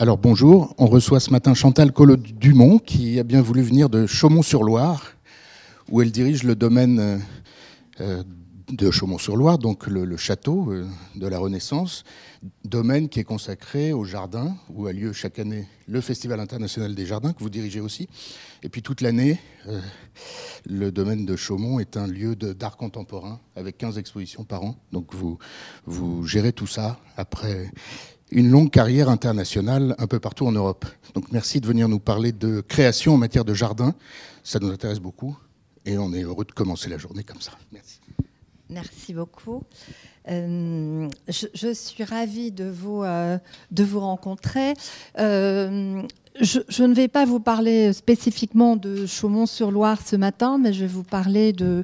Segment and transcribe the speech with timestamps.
[0.00, 5.12] Alors bonjour, on reçoit ce matin Chantal Collot-Dumont qui a bien voulu venir de Chaumont-sur-Loire
[5.90, 7.20] où elle dirige le domaine
[8.00, 8.22] euh,
[8.72, 10.86] de Chaumont-sur-Loire, donc le, château euh,
[11.16, 12.04] de la Renaissance,
[12.64, 17.04] domaine qui est consacré au jardin, où a lieu chaque année le Festival international des
[17.04, 18.08] jardins, que vous dirigez aussi.
[18.62, 19.38] Et puis toute l'année,
[19.68, 19.82] euh,
[20.64, 24.76] le domaine de Chaumont est un lieu d'art contemporain, avec 15 expositions par an.
[24.92, 25.38] Donc vous,
[25.84, 27.70] vous gérez tout ça après
[28.30, 30.84] une longue carrière internationale un peu partout en Europe.
[31.14, 33.94] Donc merci de venir nous parler de création en matière de jardin.
[34.44, 35.36] Ça nous intéresse beaucoup
[35.84, 37.52] et on est heureux de commencer la journée comme ça.
[37.72, 38.00] Merci.
[38.68, 39.64] Merci beaucoup.
[40.28, 43.38] Euh, je, suis ravie de vous, euh,
[43.72, 44.74] de vous rencontrer.
[45.18, 46.02] Euh,
[46.38, 51.02] je, ne vais pas vous parler spécifiquement de Chaumont-sur-Loire ce matin, mais je vais vous
[51.02, 51.82] parler de,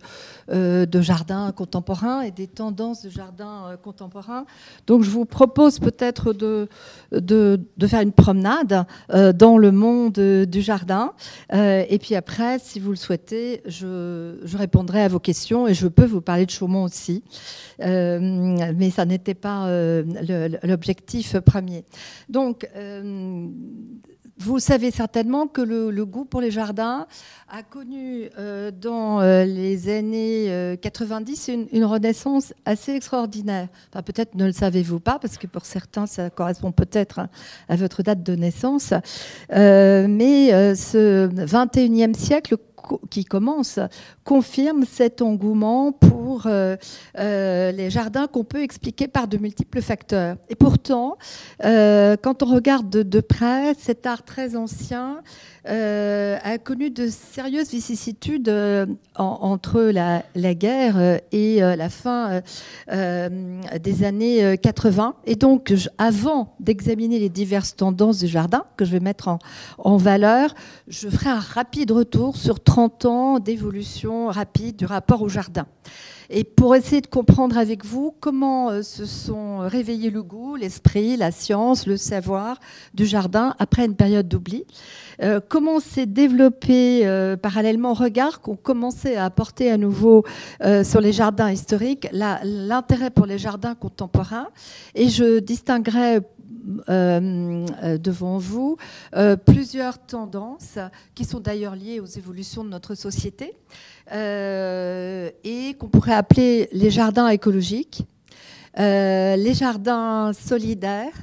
[0.50, 4.46] euh, de jardins contemporains et des tendances de jardins euh, contemporains.
[4.86, 6.69] Donc je vous propose peut-être de,
[7.10, 11.12] de, faire une promenade euh, dans le monde du jardin.
[11.52, 15.88] et puis après, si vous le souhaitez, je, je, répondrai à vos questions et je
[15.88, 17.22] peux vous parler de Chaumont aussi.
[17.78, 19.69] mais ça n'était pas
[20.62, 21.84] l'objectif premier.
[22.28, 22.66] Donc,
[24.39, 27.06] vous savez certainement que le, goût pour les jardins
[27.48, 33.69] a connu euh, dans euh, les années 90 euh, une, renaissance assez extraordinaire.
[33.91, 37.20] Enfin, peut-être ne le savez-vous pas, parce que pour certains, ça correspond peut-être
[37.69, 38.93] à votre date de naissance.
[39.51, 42.56] mais ce 21e siècle
[43.11, 43.81] qui commence
[44.27, 46.77] confirme cet engouement pour euh,
[47.16, 50.36] euh, les jardins qu'on peut expliquer par de multiples facteurs.
[50.48, 51.16] Et pourtant,
[51.64, 55.22] euh, quand on regarde de, près, cet art très ancien
[55.69, 58.48] a connu de sérieuses vicissitudes
[59.16, 62.41] entre la, guerre et la fin
[62.88, 65.16] des années 80.
[65.24, 69.28] Et donc, avant d'examiner les diverses tendances du jardin, que je vais mettre
[69.78, 70.54] en valeur,
[70.86, 75.67] je ferai un rapide retour sur 30 ans d'évolution rapide du rapport au jardin.
[76.28, 81.16] Et pour essayer de comprendre avec vous comment euh, se sont réveillés le goût, l'esprit,
[81.16, 82.59] la science, le savoir
[82.94, 84.65] du jardin après une période d'oubli,
[85.22, 90.25] euh, comment s'est développé euh, parallèlement au regard qu'on commençait à apporter à nouveau
[90.84, 94.48] sur les jardins historiques l'intérêt pour les jardins contemporains.
[94.94, 96.21] Et je distinguerai
[96.88, 98.77] euh, euh, devant vous
[99.15, 100.78] euh, plusieurs tendances
[101.15, 103.53] qui sont d'ailleurs liées aux évolutions de notre société
[104.12, 108.04] et qu'on pourrait appeler les jardins écologiques,
[108.77, 111.15] les jardins solidaires,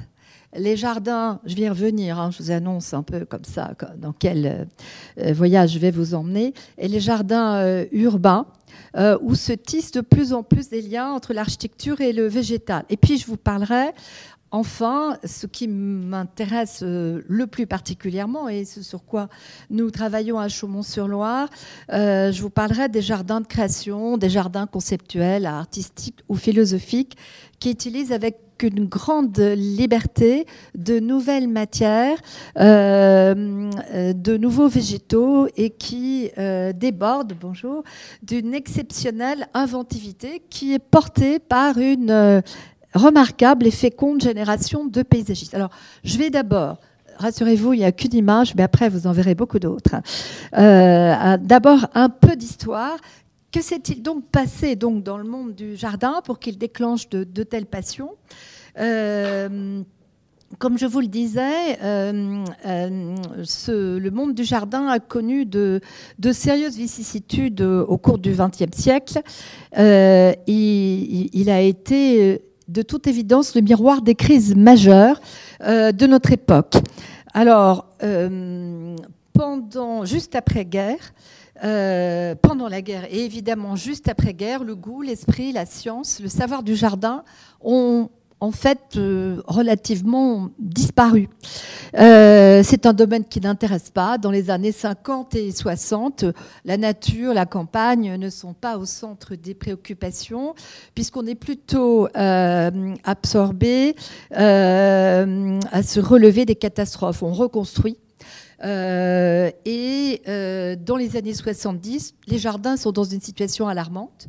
[0.54, 4.12] les jardins, je vais y revenir, hein, je vous annonce un peu comme ça dans
[4.12, 4.68] quel
[5.32, 8.46] voyage je vais vous emmener, et les jardins urbains,
[9.22, 12.84] où se tissent de plus en plus des liens entre l'architecture et le végétal.
[12.90, 13.92] Et puis je vous parlerai
[14.56, 19.28] Enfin, ce qui m'intéresse euh, le plus particulièrement et ce sur quoi
[19.68, 21.48] nous travaillons à Chaumont-sur-Loire,
[21.92, 27.16] euh, je vous parlerai des jardins de création, des jardins conceptuels, artistiques ou philosophiques
[27.58, 32.18] qui utilisent avec une grande liberté de nouvelles matières,
[32.60, 33.70] euh,
[34.12, 36.30] de nouveaux végétaux et qui
[36.74, 37.82] débordent, bonjour,
[38.22, 42.42] d'une exceptionnelle inventivité qui est portée par une
[42.94, 45.54] remarquable et féconde génération de paysagistes.
[45.54, 45.70] Alors,
[46.04, 46.78] je vais d'abord
[47.18, 49.96] rassurez-vous, il n'y a qu'une image, mais après, vous en verrez beaucoup d'autres.
[50.56, 52.96] Euh, d'abord, un peu d'histoire.
[53.52, 57.66] Que s'est-il donc passé donc, dans le monde du jardin pour qu'il déclenche de, telles
[57.66, 58.10] passions?
[58.80, 59.82] Euh,
[60.58, 62.44] comme je vous le disais, euh,
[63.68, 65.80] le monde du jardin a connu de,
[66.32, 69.20] sérieuses vicissitudes au cours du XXe siècle.
[69.76, 75.20] il, a été de toute évidence le miroir des crises majeures
[75.62, 76.76] euh, de notre époque.
[77.32, 78.96] Alors, euh,
[79.32, 81.12] pendant, juste après-guerre,
[81.62, 86.62] euh, pendant la guerre et évidemment juste après-guerre, le goût, l'esprit, la science, le savoir
[86.62, 87.24] du jardin
[87.60, 88.08] ont
[88.44, 91.30] en fait euh, relativement disparu.
[91.98, 94.18] Euh, c'est un domaine qui n'intéresse pas.
[94.18, 96.26] Dans les années 50 et 60,
[96.66, 100.54] la nature, la campagne ne sont pas au centre des préoccupations,
[100.94, 103.96] puisqu'on est plutôt euh, absorbé
[104.30, 107.22] à se relever des catastrophes.
[107.22, 107.96] On reconstruit.
[108.62, 114.28] Et dans les années 70, les jardins sont dans une situation alarmante.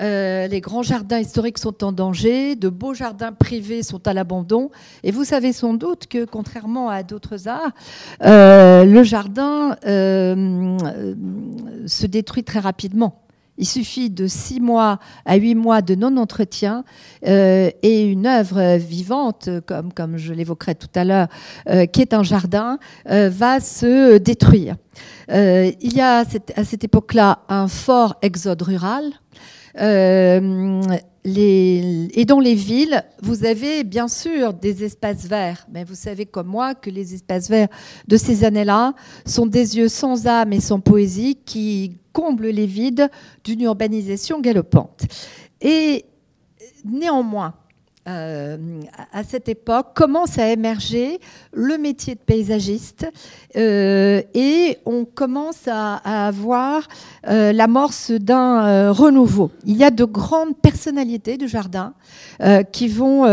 [0.00, 4.70] Euh, les grands jardins historiques sont en danger, de beaux jardins privés sont à l'abandon.
[5.02, 7.72] Et vous savez sans doute que, contrairement à d'autres arts,
[8.24, 10.76] euh, le jardin euh,
[11.86, 13.21] se détruit très rapidement.
[13.62, 16.82] Il suffit de six mois à huit mois de non-entretien
[17.24, 21.28] et une œuvre vivante, comme, comme je l'évoquerai tout à l'heure,
[21.92, 24.74] qui est un jardin, va se détruire.
[25.28, 26.24] il y a
[26.56, 29.04] à cette époque-là un fort exode rural.
[29.80, 30.82] Euh,
[31.24, 36.48] et dans les villes, vous avez bien sûr des espaces verts, mais vous savez comme
[36.48, 37.68] moi que les espaces verts
[38.08, 43.08] de ces années-là sont des yeux sans âme et sans poésie qui comblent les vides
[43.44, 45.02] d'une urbanisation galopante.
[45.60, 46.04] Et
[46.84, 47.54] néanmoins,
[48.08, 48.56] euh,
[49.12, 51.20] à cette époque, commence à émerger
[51.52, 53.06] le métier de paysagiste
[53.54, 56.88] euh, et on commence à, avoir
[57.28, 59.52] euh, l'amorce d'un renouveau.
[59.64, 61.94] Il y a de grandes personnalités du jardin
[62.72, 63.24] qui vont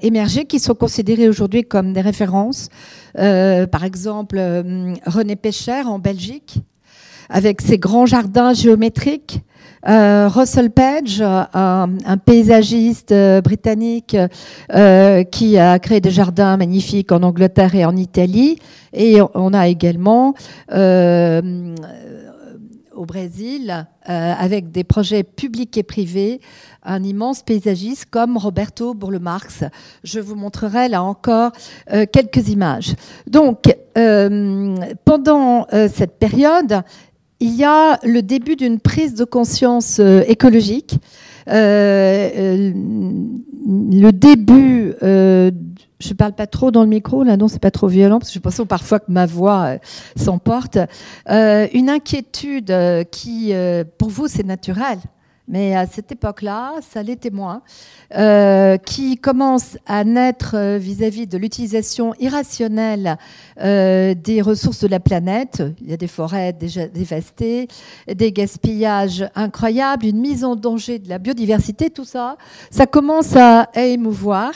[0.00, 2.70] émerger, qui sont considérées aujourd'hui comme des références.
[3.14, 4.38] par exemple,
[5.04, 6.60] René Pécher en Belgique,
[7.28, 9.42] avec ses grands jardins géométriques.
[9.86, 11.88] Euh, Russell Page, un,
[12.24, 14.16] paysagiste euh, britannique
[14.72, 18.58] euh, qui a créé des jardins magnifiques en Angleterre et en Italie.
[18.92, 20.34] Et on a également
[22.96, 26.40] au Brésil, avec des projets publics et privés,
[26.84, 29.64] un immense paysagiste comme Roberto Burle-Marx.
[30.04, 31.50] Je vous montrerai là encore
[32.12, 32.94] quelques images.
[33.26, 33.64] Donc,
[35.04, 36.84] pendant cette période,
[37.40, 40.98] il y a le début d'une prise de conscience euh, écologique.
[41.48, 47.60] Euh, euh, le début, je ne parle pas trop dans le micro, là non, c'est
[47.60, 49.76] pas trop violent, parce que je pense parfois que ma voix
[50.16, 50.78] s'emporte.
[51.28, 52.74] une inquiétude
[53.10, 53.52] qui,
[53.98, 54.98] pour vous, c'est naturel,
[55.46, 57.62] mais à cette époque-là, ça l'était moins,
[58.16, 63.18] euh, qui commence à naître euh, vis-à-vis de l'utilisation irrationnelle
[63.60, 65.62] euh, des ressources de la planète.
[65.82, 67.68] Il y a des forêts déjà dévastées,
[68.08, 72.36] des gaspillages incroyables, une mise en danger de la biodiversité, tout ça,
[72.70, 74.52] ça commence à, émouvoir.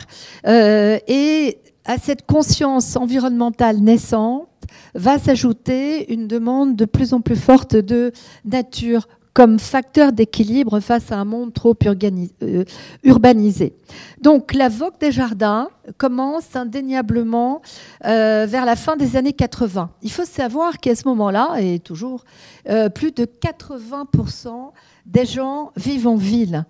[0.46, 4.48] et à cette conscience environnementale naissante
[4.94, 8.12] va s'ajouter une demande de plus en plus forte de
[8.44, 9.08] nature
[9.38, 12.64] comme facteur d'équilibre face à un monde trop euh,
[13.04, 13.76] urbanisé.
[14.20, 17.62] Donc la vogue des jardins commence indéniablement
[18.04, 19.90] euh, vers la fin des années 80.
[20.02, 22.24] Il faut savoir qu'à ce moment-là, et toujours,
[22.68, 24.72] euh, plus de 80%
[25.06, 26.64] des gens vivent en ville.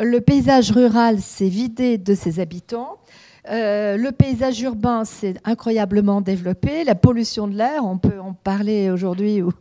[0.00, 2.96] Le paysage rural s'est vidé de ses habitants.
[3.48, 6.84] Euh, le paysage urbain s'est incroyablement développé.
[6.84, 9.52] La pollution de l'air, on peut en parler aujourd'hui où,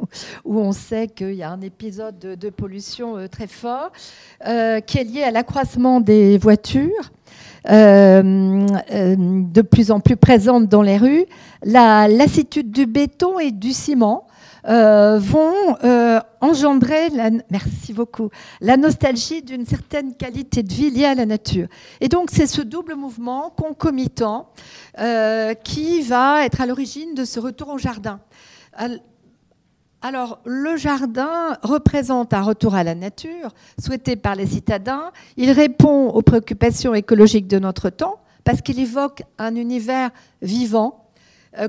[0.45, 3.91] on sait qu'il y a un épisode de, pollution euh, très fort
[4.47, 7.11] euh, qui est lié à l'accroissement des voitures.
[7.67, 11.25] de plus en plus présente dans les rues,
[11.63, 14.25] la lassitude du béton et du ciment,
[14.67, 18.29] euh, vont euh, engendrer, la, merci beaucoup,
[18.61, 21.67] la nostalgie d'une certaine qualité de vie liée à la nature.
[22.01, 24.49] Et donc c'est ce double mouvement concomitant
[24.99, 28.19] euh, qui va être à l'origine de ce retour au jardin.
[30.01, 33.53] Alors, le jardin représente un retour à la nature
[33.83, 35.11] souhaité par les citadins.
[35.37, 40.11] Il répond aux préoccupations écologiques de notre temps parce qu'il évoque un univers
[40.41, 41.04] vivant,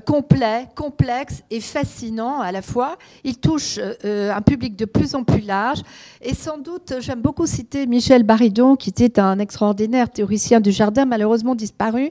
[0.05, 2.97] complet, complexe et fascinant à la fois.
[3.25, 5.83] Il touche euh, un public de plus en plus large.
[6.23, 11.05] Et sans doute, j'aime beaucoup citer Michel Baridon, qui était un extraordinaire théoricien du jardin,
[11.05, 12.11] malheureusement disparu,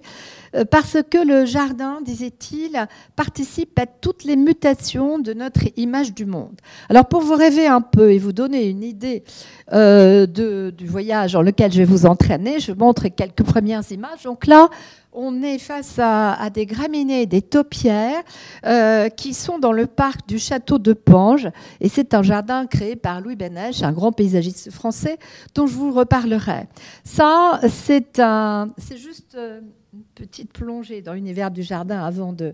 [0.55, 6.25] euh, parce que le jardin, disait-il, participe à toutes les mutations de notre image du
[6.25, 6.55] monde.
[6.89, 9.23] Alors pour vous rêver un peu et vous donner une idée
[9.71, 14.23] du voyage dans lequel je vais vous entraîner, je montre quelques premières images.
[14.23, 14.69] Donc là,
[15.15, 18.21] on est face à, des graminées, des taupières,
[18.65, 21.49] euh, qui sont dans le parc du château de Pange.
[21.79, 25.17] Et c'est un jardin créé par Louis Benèche, un grand paysagiste français,
[25.53, 26.67] dont je vous reparlerai.
[27.03, 29.61] Ça, c'est un, c'est juste euh,
[29.93, 32.53] une petite plongée dans l'univers du jardin avant de,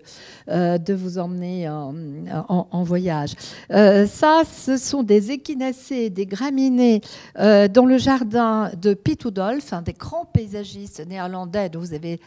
[0.49, 3.33] euh, de vous emmener en, voyage.
[3.69, 7.01] ça, ce sont des échinacées, des graminées
[7.35, 12.19] dans le jardin de Piet Oudolf, un des grands paysagistes néerlandais dont vous avez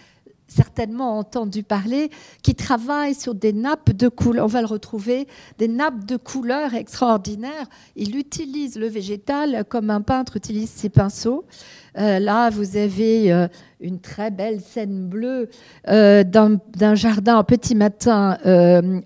[0.46, 2.10] certainement entendu parler,
[2.42, 5.26] qui travaille sur des nappes de couleurs, on va le retrouver,
[5.58, 7.68] des nappes de couleurs extraordinaires.
[7.96, 11.44] Il utilise le végétal comme un peintre utilise ses pinceaux.
[11.98, 13.48] Euh, là, vous avez euh,
[13.80, 15.48] une très belle scène bleue
[15.88, 18.38] euh, d'un jardin en petit matin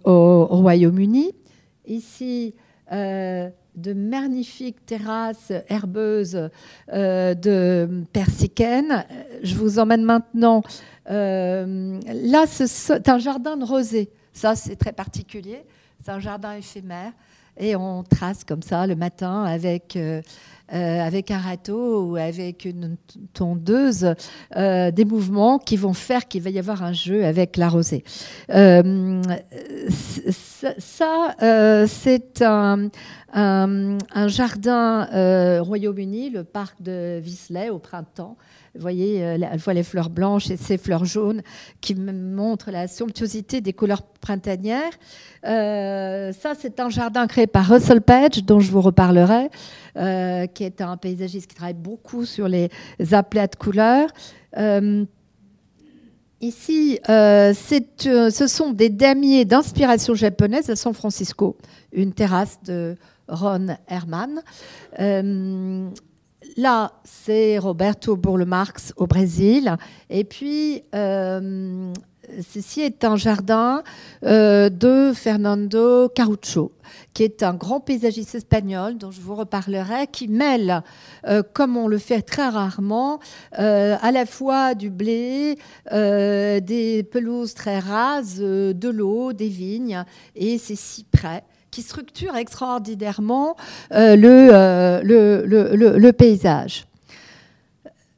[0.04, 0.10] au,
[0.50, 1.32] au Royaume-Uni.
[1.86, 2.54] Ici,
[3.78, 6.50] de magnifiques terrasses herbeuses
[6.92, 9.04] de persicaine.
[9.42, 10.62] Je vous emmène maintenant
[11.10, 14.10] euh, là, c'est un jardin de rosée.
[14.32, 15.64] Ça, c'est très particulier.
[16.04, 17.12] C'est un jardin éphémère.
[17.60, 20.22] Et on trace comme ça le matin avec, euh,
[20.68, 22.96] avec un râteau ou avec une
[23.32, 24.14] tondeuse,
[24.54, 28.04] des mouvements qui vont faire qu'il va y avoir un jeu avec la rosée.
[30.78, 31.34] ça,
[31.88, 32.90] c'est un,
[33.32, 38.36] un, jardin Royaume-Uni, le parc de Wisley au printemps.
[38.78, 41.42] Vous voyez, euh, elle voit les fleurs blanches et ces fleurs jaunes
[41.80, 44.92] qui montrent la somptuosité des couleurs printanières.
[45.44, 49.50] Euh, ça, c'est un jardin créé par Russell Page, dont je vous reparlerai,
[49.96, 52.70] euh, qui est un paysagiste qui travaille beaucoup sur les
[53.10, 54.10] aplats de couleurs.
[56.40, 61.56] Ici, ce sont des damiers d'inspiration japonaise à San Francisco,
[61.92, 62.96] une terrasse de
[63.28, 64.42] Ron Herman.
[66.56, 69.76] Là, c'est Roberto Burle-Marx au Brésil.
[70.08, 71.92] Et puis, euh,
[72.52, 73.82] ceci est un jardin
[74.24, 76.72] euh, de Fernando Carucho,
[77.12, 80.82] qui est un grand paysagiste espagnol dont je vous reparlerai, qui mêle,
[81.26, 83.18] euh, comme on le fait très rarement,
[83.52, 85.58] à la fois du blé,
[85.90, 90.04] des pelouses très rases, de l'eau, des vignes
[90.36, 93.56] et ces cyprès qui structure extraordinairement
[93.92, 96.86] euh, euh, le, paysage.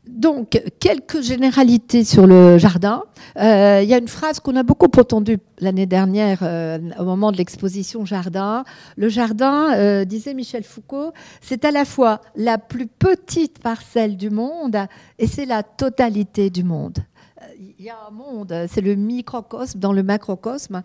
[0.06, 3.04] Donc, quelques généralités sur le jardin.
[3.38, 6.42] Euh, il y a une phrase qu'on a beaucoup entendue l'année dernière
[6.98, 8.64] au moment de l'exposition Jardin.
[8.96, 14.76] Le jardin, disait Michel Foucault, c'est à la fois la plus petite parcelle du monde
[15.18, 16.98] et c'est la totalité du monde
[17.60, 20.82] il y a un monde, c'est le microcosme dans le macrocosme.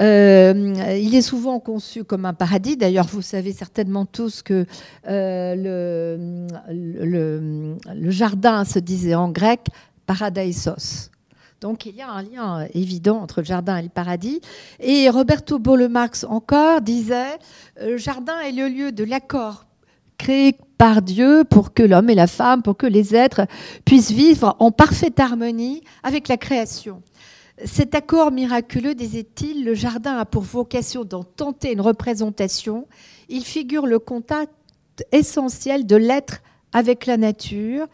[0.00, 2.76] Euh, il est souvent conçu comme un paradis.
[2.76, 4.66] D'ailleurs, vous savez certainement tous que
[5.08, 9.68] euh, le, jardin se disait en grec
[10.06, 11.10] paradisos.
[11.60, 14.40] Donc il y a un lien évident entre le jardin et le paradis.
[14.80, 17.38] Et Roberto Marx encore disait,
[17.80, 19.66] le jardin est le lieu de l'accord
[20.18, 23.46] créé par Dieu pour que l'homme et la femme, pour que les êtres
[23.84, 27.02] puissent vivre en parfaite harmonie avec la création.
[27.64, 32.86] Cet accord miraculeux, disait-il, le jardin a pour vocation d'en tenter une représentation.
[33.28, 34.52] Il figure le contact
[35.10, 36.38] essentiel de l'être
[36.72, 37.86] avec la nature,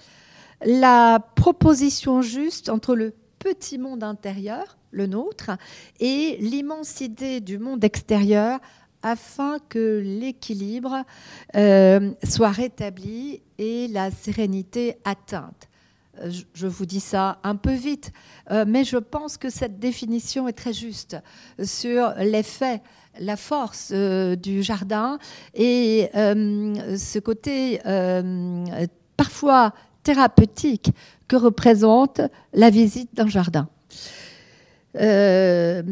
[0.65, 5.51] la proposition juste entre le petit monde intérieur, le nôtre,
[6.01, 8.61] et l'immensité du monde extérieur
[9.05, 11.05] afin que l'équilibre
[11.55, 15.69] euh, soit rétabli et la sérénité atteinte.
[16.21, 18.13] Euh, je vous dis ça un peu vite,
[18.51, 21.17] euh, mais je pense que cette définition est très juste
[21.63, 22.81] sur l'effet,
[23.21, 25.19] la force du jardin
[25.55, 27.79] et ce côté
[29.17, 30.91] parfois thérapeutique
[31.29, 32.21] que représente
[32.53, 33.69] la visite d'un jardin.
[34.97, 35.83] Euh,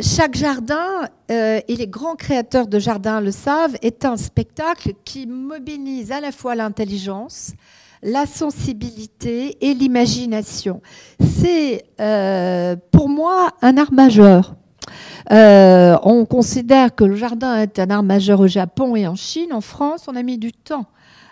[0.00, 5.26] chaque jardin, euh, et les grands créateurs de jardins le savent, est un spectacle qui
[5.26, 7.52] mobilise à la fois l'intelligence,
[8.02, 10.80] la sensibilité et l'imagination.
[11.20, 14.56] C'est euh, pour moi un art majeur.
[15.30, 19.52] on considère que le jardin est un art majeur au Japon et en Chine.
[19.52, 20.86] En France, on a mis du temps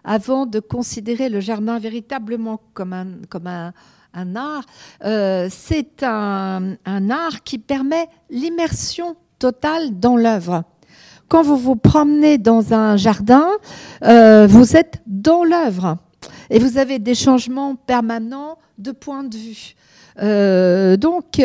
[0.04, 3.72] avant de considérer le jardin véritablement comme un, comme un,
[4.16, 4.64] un art,
[5.04, 10.64] euh, c'est un, art qui permet l'immersion totale dans l'œuvre.
[11.28, 13.48] Quand vous vous promenez dans un jardin,
[14.04, 15.98] euh, vous êtes dans l'œuvre
[16.48, 19.74] et vous avez des changements permanents de point de vue.
[20.22, 21.42] Euh, donc,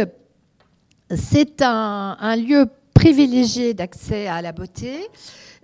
[1.13, 5.09] c'est un, un, lieu privilégié d'accès à la beauté.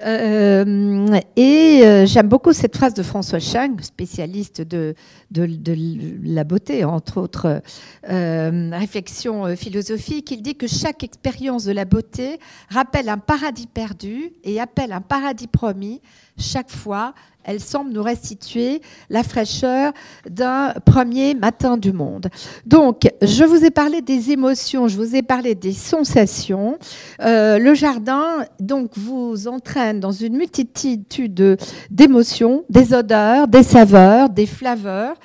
[0.06, 4.96] Euh, et euh, j'aime beaucoup cette phrase de François Chang, spécialiste de,
[5.34, 7.62] la beauté, entre autres
[8.10, 10.32] euh, réflexions philosophiques.
[10.32, 12.40] Il dit que chaque expérience de la beauté
[12.70, 16.02] rappelle un paradis perdu et appelle un paradis promis
[16.38, 17.14] chaque fois
[17.48, 19.94] elle semble nous restituer la fraîcheur
[20.30, 22.28] d'un premier matin du monde.
[22.66, 26.78] Donc, je vous ai parlé des émotions, je vous ai parlé des sensations.
[27.20, 31.58] Le jardin, donc, vous entraîne dans une multitude
[31.90, 35.16] d'émotions, des odeurs, des saveurs, des flaveurs.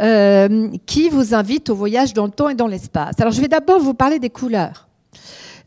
[0.00, 3.14] Euh, qui vous invitent au voyage dans le temps et dans l'espace.
[3.20, 4.88] Alors je vais d'abord vous parler des couleurs.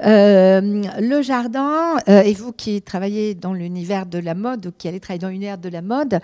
[0.04, 4.88] Euh, le jardin, euh, et vous qui travaillez dans l'univers de la mode ou qui
[4.88, 6.20] allez travailler dans l'univers de la mode,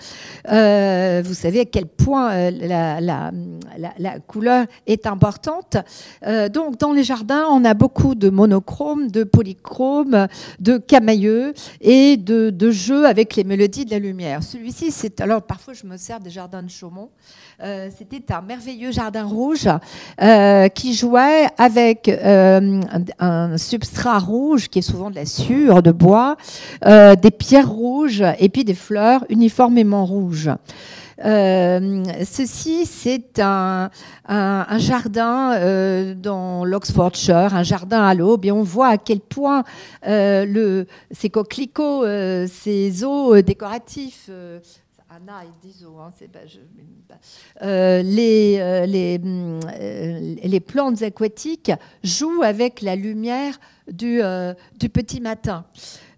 [0.52, 3.32] euh, vous savez à quel point la,
[4.28, 5.78] couleur est importante.
[6.54, 10.28] donc dans les jardins, on a beaucoup de monochrome, de polychrome,
[10.60, 14.44] de camailleux et de, de jeux avec les mélodies de la lumière.
[14.44, 17.10] Celui-ci, c'est alors parfois je me sers des jardins de Chaumont.
[17.60, 19.70] C'était un merveilleux jardin rouge
[20.74, 26.38] qui jouait avec un substrat rouge qui est souvent de la sciure de bois,
[26.86, 30.50] euh, des pierres rouges et puis des fleurs uniformément rouges.
[31.24, 33.90] Euh, ceci, c'est un,
[34.78, 39.64] jardin euh, dans l'Oxfordshire, un jardin à l'aube, et on voit à quel point
[40.04, 42.06] ces coquelicots,
[42.48, 44.30] ces eaux décoratifs,
[50.44, 51.72] Les, plantes aquatiques
[52.04, 54.22] jouent avec la lumière du,
[54.80, 55.66] du petit matin.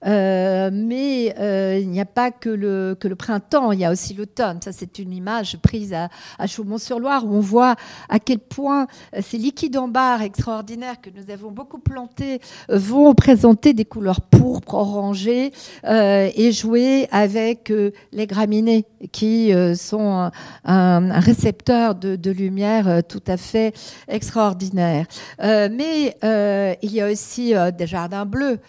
[0.06, 3.92] Euh, mais euh, il n'y a pas que le, que le printemps, il y a
[3.92, 4.60] aussi l'automne.
[4.64, 6.10] Ça, c'est une image prise à,
[6.46, 7.76] Chaumont-sur-Loire où on voit
[8.10, 13.14] à quel point euh, ces liquides en barre extraordinaires que nous avons beaucoup plantés vont
[13.14, 15.52] présenter des couleurs pourpres, orangées
[15.84, 17.72] et jouer avec
[18.12, 20.30] les graminées qui sont
[20.64, 23.74] un, récepteur de, de, lumière tout à fait
[24.08, 25.06] extraordinaire.
[25.42, 28.60] mais il y a aussi des jardins bleus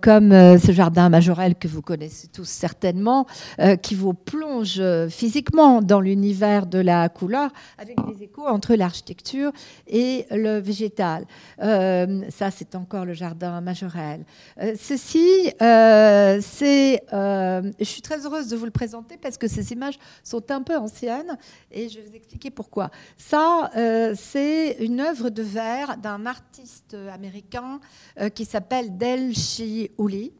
[0.00, 3.26] comme ce jardin majorel que vous connaissez tous certainement,
[3.58, 9.50] euh, qui vous plonge physiquement dans l'univers de la couleur, avec des échos entre l'architecture
[9.86, 11.24] et le végétal.
[11.62, 14.26] Euh, ça, c'est encore le jardin majorel.
[14.60, 19.98] Euh, ceci, c'est, je suis très heureuse de vous le présenter parce que ces images
[20.22, 21.38] sont un peu anciennes
[21.72, 22.90] et je vais vous expliquer pourquoi.
[23.16, 23.70] Ça,
[24.14, 27.80] c'est une œuvre de verre d'un artiste américain
[28.34, 29.32] qui s'appelle Del
[29.98, 30.32] Uli.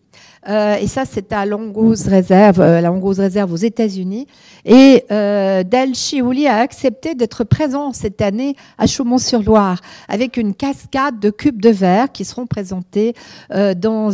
[0.48, 4.26] Euh, et ça, c'est à Longo's Reserve, euh, la Longo's Reserve aux États-Unis.
[4.70, 11.18] Et euh, Del Chiouli a accepté d'être présent cette année à Chaumont-sur-Loire avec une cascade
[11.18, 13.14] de cubes de verre qui seront présentés
[13.50, 14.10] euh, dans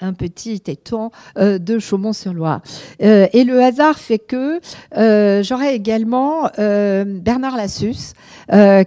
[0.00, 2.60] un petit étang de Chaumont-sur-Loire.
[3.00, 4.60] et le hasard fait que
[5.42, 8.12] j'aurai également Bernard Lassus,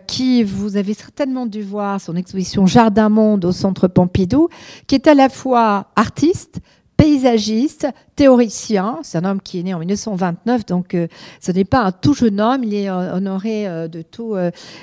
[0.08, 4.48] qui vous avez certainement dû voir son exposition Jardin Monde au Centre Pompidou,
[4.88, 6.62] qui est à la fois artiste,
[6.98, 9.00] paysagiste, théoricien.
[9.03, 11.07] C'est un homme qui est né en 1929, donc euh,
[11.41, 12.63] ce n'est pas un tout jeune homme.
[12.63, 14.36] Il est euh, honoré euh, de tous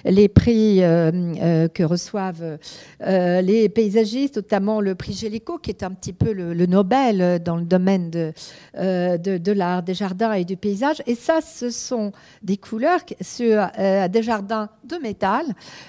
[0.05, 2.59] les prix que reçoivent
[3.01, 7.65] les paysagistes, notamment le prix Gélico, qui est un petit peu le, Nobel dans le
[7.65, 8.33] domaine de,
[8.75, 11.03] de, l'art des jardins et du paysage.
[11.07, 15.47] Et ça, ce sont des couleurs sur des jardins de métal.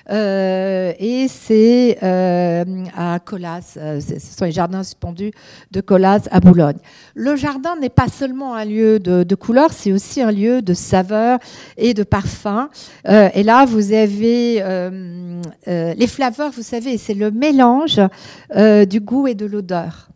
[0.09, 5.31] et c'est à Colas, ce sont les jardins suspendus
[5.71, 6.79] de Colas à Boulogne.
[7.35, 11.39] Jardin n'est pas seulement un lieu de, couleurs, c'est aussi un lieu de saveur
[11.77, 12.69] et de parfum.
[13.07, 17.99] Euh, et là, vous avez euh, euh, les flaveurs, vous savez, c'est le mélange
[18.87, 20.09] du goût et de l'odeur.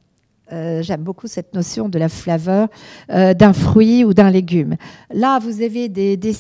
[0.54, 2.70] Euh, j'aime beaucoup cette notion de la flaveur
[3.12, 4.78] euh, d'un fruit ou d'un légume.
[5.12, 6.36] Là, vous avez des, des,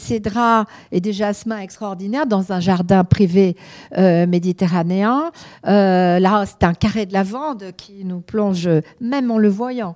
[0.92, 3.58] et des jasmins extraordinaires dans un jardin privé
[3.98, 5.32] euh, méditerranéen.
[5.64, 8.70] là, c'est un carré de lavande qui nous plonge,
[9.02, 9.96] même en le voyant,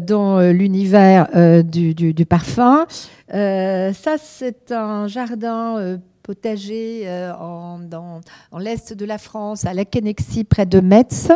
[0.00, 1.28] dans l'univers
[1.64, 2.86] du, parfum.
[3.28, 10.44] ça, c'est un jardin potager en, dans, en l'est de la France, à la Kennexie,
[10.44, 11.30] près de Metz.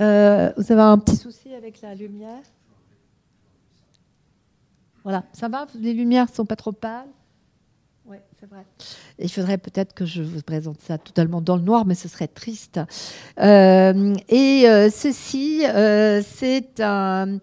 [0.00, 2.42] Euh, vous avez un petit souci avec la lumière?
[5.02, 5.66] Voilà, ça va?
[5.74, 7.08] Les lumières ne sont pas trop pâles?
[9.18, 12.28] Il faudrait peut-être que je vous présente ça totalement dans le noir, mais ce serait
[12.28, 12.80] triste.
[13.40, 15.62] Euh, et euh, ceci,
[16.22, 17.38] c'est un,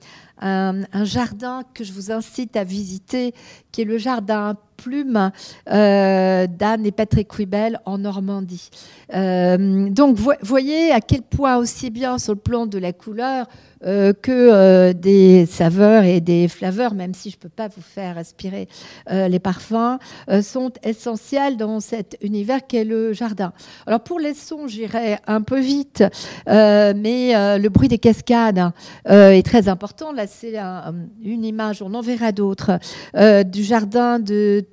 [1.03, 3.33] jardin que je vous incite à visiter,
[3.71, 5.31] qui est le jardin Plume
[5.69, 8.69] euh, d'Anne et Patrick Wibel en Normandie.
[9.13, 13.47] Euh, donc, voyez à quel point, aussi bien sur le plan de la couleur,
[13.83, 17.81] euh, que euh, des saveurs et des flaveurs, même si je ne peux pas vous
[17.81, 18.67] faire aspirer
[19.09, 19.97] euh, les parfums,
[20.43, 23.51] sont essentiels dans cet univers qu'est le jardin.
[23.87, 26.03] Alors pour les sons, j'irai un peu vite,
[26.47, 28.71] mais le bruit des cascades
[29.05, 30.11] est très important.
[30.11, 30.55] Là, c'est
[31.23, 32.79] une image, on en verra d'autres,
[33.43, 34.65] du jardin de,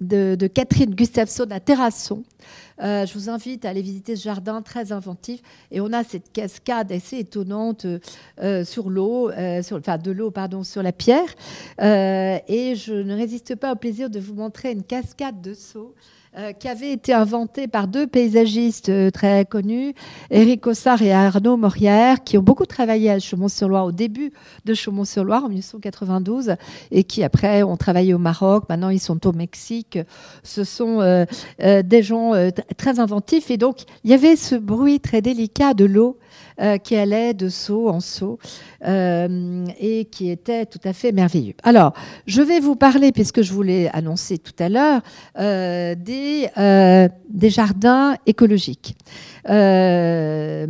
[0.00, 2.22] de, de Catherine Gustafsson à Terrasson.
[2.82, 5.40] Euh, je vous invite à aller visiter ce jardin très inventif.
[5.70, 7.86] Et on a cette cascade assez étonnante
[8.42, 11.34] euh, sur l'eau, euh, enfin de l'eau, pardon, sur la pierre.
[11.78, 15.94] et je ne résiste pas au plaisir de vous montrer une cascade de sauts
[16.38, 19.94] euh, qui avait été inventé par deux paysagistes euh, très connus,
[20.30, 24.32] Éric Ossard et Arnaud Morière, qui ont beaucoup travaillé à Chaumont-sur-Loire au début
[24.66, 26.56] de Chaumont-sur-Loire en 1992
[26.90, 28.64] et qui après ont travaillé au Maroc.
[28.68, 29.98] Maintenant, ils sont au Mexique.
[30.42, 31.24] Ce sont euh,
[31.58, 32.32] des gens
[32.76, 36.18] très inventifs et donc il y avait ce bruit très délicat de l'eau
[36.82, 38.38] qui allait de saut en saut
[38.84, 41.54] et qui était tout à fait merveilleux.
[41.62, 41.92] Alors,
[42.26, 45.02] je vais vous parler, puisque je vous l'ai annoncé tout à l'heure,
[45.36, 46.48] des,
[47.28, 48.96] des jardins écologiques.
[49.48, 50.66] Euh,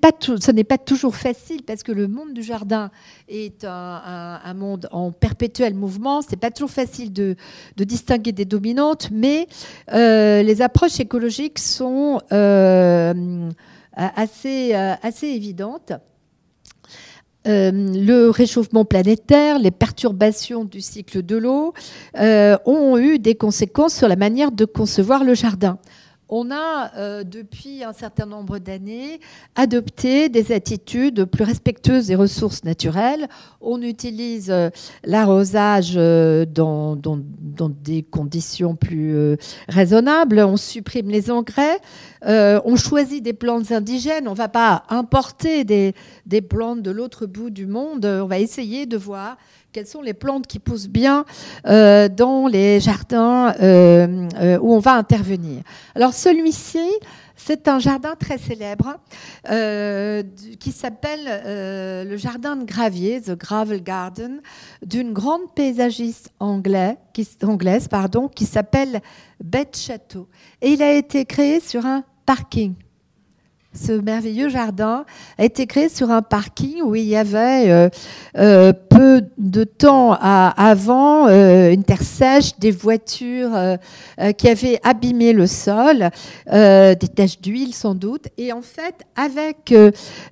[0.00, 2.90] pas ce n'est pas toujours facile parce que le monde du jardin
[3.28, 6.22] est un, monde en perpétuel mouvement.
[6.22, 7.36] C'est pas toujours facile de,
[7.76, 9.46] distinguer des dominantes, mais
[9.92, 12.20] euh, les approches écologiques sont
[13.98, 15.92] euh, assez, assez évidentes.
[17.44, 21.72] le réchauffement planétaire, les perturbations du cycle de l'eau
[22.14, 25.78] ont eu des conséquences sur la manière de concevoir le jardin
[26.28, 29.20] on a, euh, depuis un certain nombre d'années,
[29.54, 33.28] adopté des attitudes plus respectueuses des ressources naturelles.
[33.60, 34.68] On utilise euh,
[35.04, 36.96] l'arrosage euh, dans,
[37.82, 39.36] des conditions plus
[39.68, 40.40] raisonnables.
[40.40, 41.80] On supprime les engrais.
[42.24, 44.28] on choisit des plantes indigènes.
[44.28, 45.94] On ne va pas importer des,
[46.26, 48.04] des plantes de l'autre bout du monde.
[48.04, 49.36] On va essayer de voir
[49.72, 51.24] quelles sont les plantes qui poussent bien
[51.66, 55.62] euh, dans les jardins euh, euh, où on va intervenir.
[55.94, 56.86] Alors celui-ci,
[57.36, 58.98] c'est un jardin très célèbre
[60.58, 64.40] qui s'appelle le jardin de Gravier, The Gravel Garden,
[64.84, 66.96] d'une grande paysagiste anglaise
[68.34, 69.00] qui s'appelle
[69.42, 70.28] Beth Chateau.
[70.60, 72.74] Et il a été créé sur un parking
[73.74, 75.04] ce merveilleux jardin
[75.36, 77.88] a été créé sur un parking où il y avait euh,
[78.38, 83.56] euh, peu de temps avant euh, une terre sèche, des voitures
[84.36, 86.10] qui avaient abîmé le sol,
[86.50, 88.28] des taches d'huile sans doute.
[88.38, 89.72] Et en fait, avec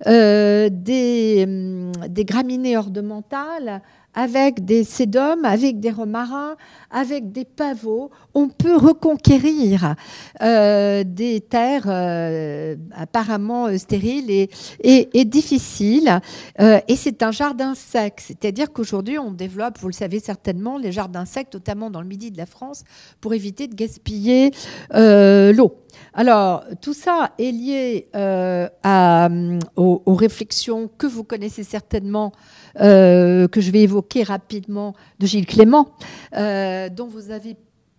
[0.04, 3.82] des, hum, des graminées ornementales,
[4.16, 6.56] avec des sédums, avec des romarins,
[6.90, 9.94] avec des pavots, on peut reconquérir
[10.42, 16.20] euh, des terres euh, apparemment euh, stériles et, difficiles.
[16.58, 21.26] et c'est un jardin sec, c'est-à-dire qu'aujourd'hui on développe, vous le savez certainement, les jardins
[21.26, 22.84] secs, notamment dans le midi de la France,
[23.20, 24.52] pour éviter de gaspiller
[24.92, 25.85] l'eau.
[26.14, 29.28] Alors, tout ça est lié à,
[29.76, 32.32] aux, réflexions que vous connaissez certainement
[32.80, 35.88] euh, que je vais évoquer rapidement de Gilles Clément,
[36.36, 37.56] euh, dont vous avez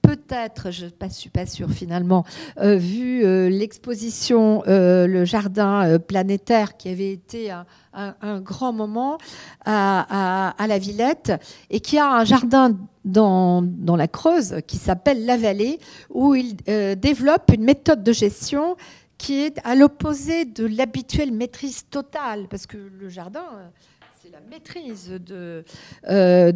[0.08, 2.24] peut-être, je ne suis pas sûre finalement,
[2.60, 7.52] euh, vu l'exposition Le Jardin planétaire qui avait été
[7.93, 9.17] un, grand moment
[9.65, 11.34] à, la Villette
[11.70, 16.56] et qui a un jardin dans, dans la Creuse qui s'appelle La Vallée où il
[16.56, 18.78] développe une méthode de gestion
[19.17, 22.48] qui est à l'opposé de l'habituelle maîtrise totale.
[22.50, 23.43] Parce que le jardin
[24.32, 25.63] la maîtrise de,
[26.10, 26.52] euh,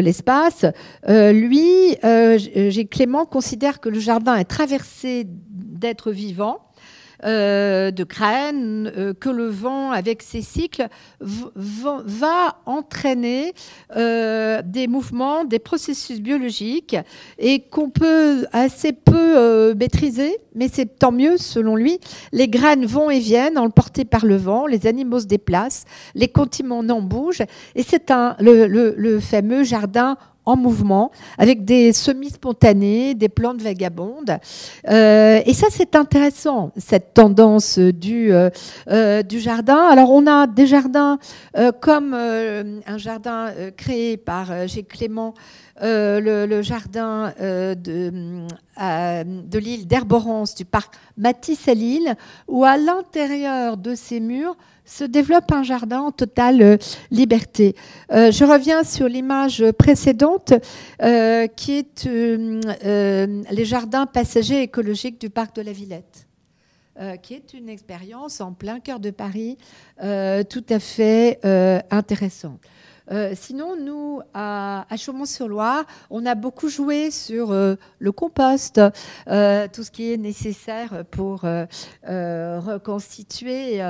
[0.00, 0.66] l'espace.
[1.08, 2.38] Euh, lui, euh,
[2.90, 6.67] Clément considère que le jardin est traversé d'êtres vivants
[7.24, 10.86] euh, de graines euh, que le vent, avec ses cycles,
[11.20, 13.54] va entraîner
[13.96, 16.96] euh, des mouvements, des processus biologiques
[17.38, 21.98] et qu'on peut assez peu maîtriser, mais c'est tant mieux selon lui.
[22.32, 27.02] Les graines vont et viennent, emportées par le vent, les animaux se déplacent, les continents
[27.02, 27.42] bougent,
[27.74, 30.16] et c'est le fameux jardin
[30.48, 34.38] en mouvement, avec des semis spontanés, des plantes vagabondes.
[34.88, 38.48] Euh, et ça, c'est intéressant, cette tendance du, euh,
[38.90, 39.88] euh, jardin.
[39.90, 41.18] Alors, on a des jardins
[41.80, 44.82] comme un jardin créé par G.
[44.84, 45.34] Clément.
[45.80, 53.94] Le, jardin de, de l'île d'Herborance du parc Matisse à Lille, où à l'intérieur de
[53.94, 54.56] ces murs
[54.88, 56.76] se développe un jardin en totale euh,
[57.10, 57.76] liberté.
[58.10, 60.54] Euh, je reviens sur l'image précédente
[61.02, 66.26] euh, qui est les jardins passagers écologiques du parc de la Villette.
[67.22, 69.56] qui est une expérience en plein cœur de Paris
[69.98, 71.38] tout à fait
[71.90, 72.60] intéressante.
[73.34, 78.80] Sinon, nous, à, Chaumont-sur-Loire, on a beaucoup joué sur le compost,
[79.26, 83.82] tout ce qui est nécessaire pour reconstituer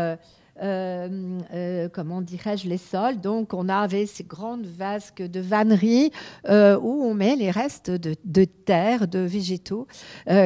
[0.60, 3.20] euh, euh, comment dirais-je, les sols.
[3.20, 6.10] Donc, on avait ces grandes vasques de vannerie
[6.48, 9.86] euh, où on met les restes de, terre, de végétaux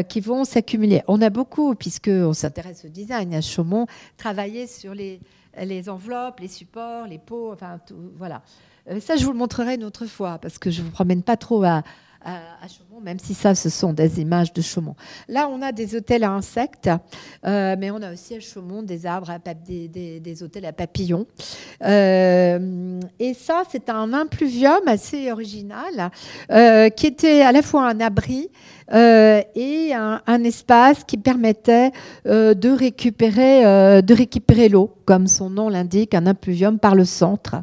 [0.08, 1.02] qui vont s'accumuler.
[1.08, 5.20] On a beaucoup, puisqu'on s'intéresse au design à Chaumont, travaillé sur les,
[5.60, 8.42] les enveloppes, les supports, les pots, enfin, tout, voilà.
[9.00, 11.62] ça, je vous le montrerai une autre fois, parce que je vous promène pas trop
[11.64, 11.82] à,
[12.24, 14.94] à, Chaumont, même si ça, ce sont des images de Chaumont.
[15.28, 16.90] Là, on a des hôtels à insectes,
[17.44, 21.26] euh, mais on a aussi à Chaumont des arbres, à des, hôtels à papillons.
[21.84, 26.10] Euh, et ça, c'est un impluvium assez original,
[26.50, 28.50] euh, qui était à la fois un abri
[28.92, 31.92] et un, espace qui permettait
[32.24, 37.56] de récupérer, de récupérer l'eau, comme son nom l'indique, un impluvium par le centre.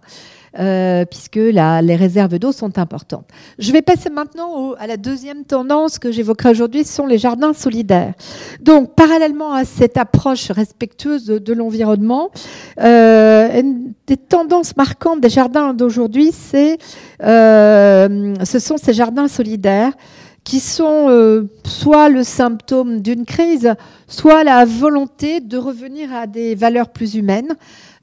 [0.57, 3.27] Euh, puisque les réserves d'eau sont importantes.
[3.59, 7.53] Je vais passer maintenant à la deuxième tendance que j'évoquerai aujourd'hui, ce sont les jardins
[7.53, 8.15] solidaires.
[8.59, 12.31] Donc, parallèlement à cette approche respectueuse de, l'environnement,
[12.81, 16.31] euh, une des tendances marquantes des jardins d'aujourd'hui,
[17.21, 19.93] euh, ce sont ces jardins solidaires
[20.49, 23.75] qui sont soit le symptôme d'une crise,
[24.07, 27.55] soit la volonté de revenir à des valeurs plus humaines.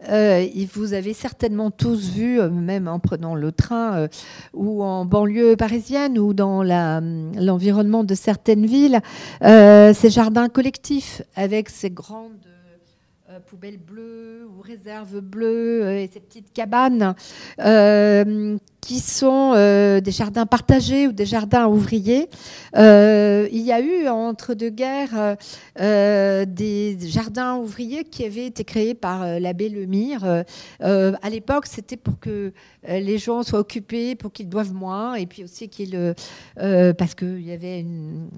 [0.09, 4.09] Euh, vous avez certainement tous vu, euh, même en prenant le train euh,
[4.55, 9.01] ou en banlieue parisienne ou dans l'environnement de certaines villes,
[9.43, 12.56] ces jardins collectifs avec ces grandes
[13.41, 17.15] poubelles bleues ou réserves bleues et ces petites cabanes
[18.87, 22.29] qui sont euh, des jardins partagés ou des jardins ouvriers.
[22.77, 25.37] Euh, il y a eu entre deux guerres
[25.81, 30.45] euh, des jardins ouvriers qui avaient été créés par l'abbé Lemire.
[30.81, 32.53] à l'époque, c'était pour que
[32.89, 36.15] les gens soient occupés, pour qu'ils doivent moins, et puis aussi qu'ils,
[36.57, 38.29] parce qu'il y avait une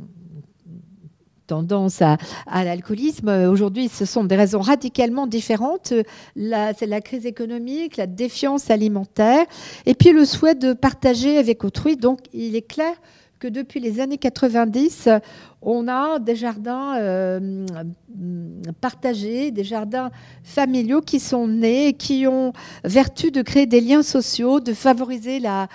[1.48, 3.28] tendance à, l'alcoolisme.
[3.50, 5.92] Aujourd'hui, ce sont des raisons radicalement différentes.
[6.36, 9.44] C'est la crise économique, la défiance alimentaire,
[9.86, 11.96] et puis le souhait de partager avec autrui.
[11.96, 12.94] Donc, il est clair
[13.38, 15.08] que depuis les années 90,
[15.62, 17.66] on a des jardins euh,
[18.80, 20.10] partagés, des jardins
[20.44, 22.52] familiaux qui sont nés, qui ont
[22.84, 25.68] vertu de créer des liens sociaux, de favoriser la,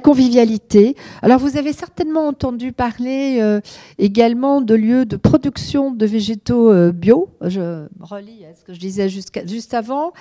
[0.00, 0.94] convivialité.
[1.22, 3.60] Alors vous avez certainement entendu parler euh,
[3.98, 7.28] également de lieux de production de végétaux euh, bio.
[7.40, 10.12] Je relis ce que je disais juste avant.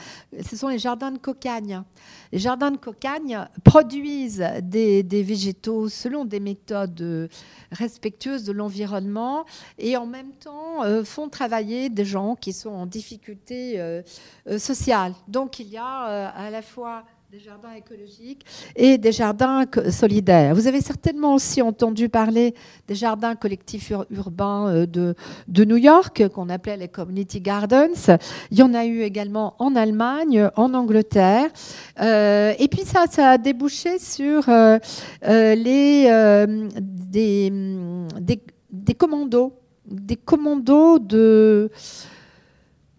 [0.50, 1.82] Ce sont les jardins de cocagne.
[2.32, 7.30] Les jardins de cocagne produisent des, végétaux selon des méthodes
[7.72, 9.46] respectueuses de l'environnement
[9.78, 14.02] et en même temps euh, font travailler des gens qui sont en difficulté euh,
[14.48, 15.14] euh, sociale.
[15.28, 18.44] Donc il y a à la fois des jardins écologiques
[18.76, 20.56] et des jardins solidaires.
[20.56, 22.56] Vous avez certainement aussi entendu parler
[22.88, 24.88] des jardins collectifs urbains euh,
[25.48, 28.18] de, New York, qu'on appelait les Community Gardens.
[28.50, 31.52] Il y en a eu également en Allemagne, en Angleterre.
[32.02, 34.80] Euh, et puis ça, ça a débouché sur euh,
[35.22, 36.10] les,
[37.12, 39.54] des, commandos,
[39.86, 41.70] des commandos de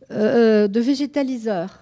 [0.09, 1.80] végétaliseurs.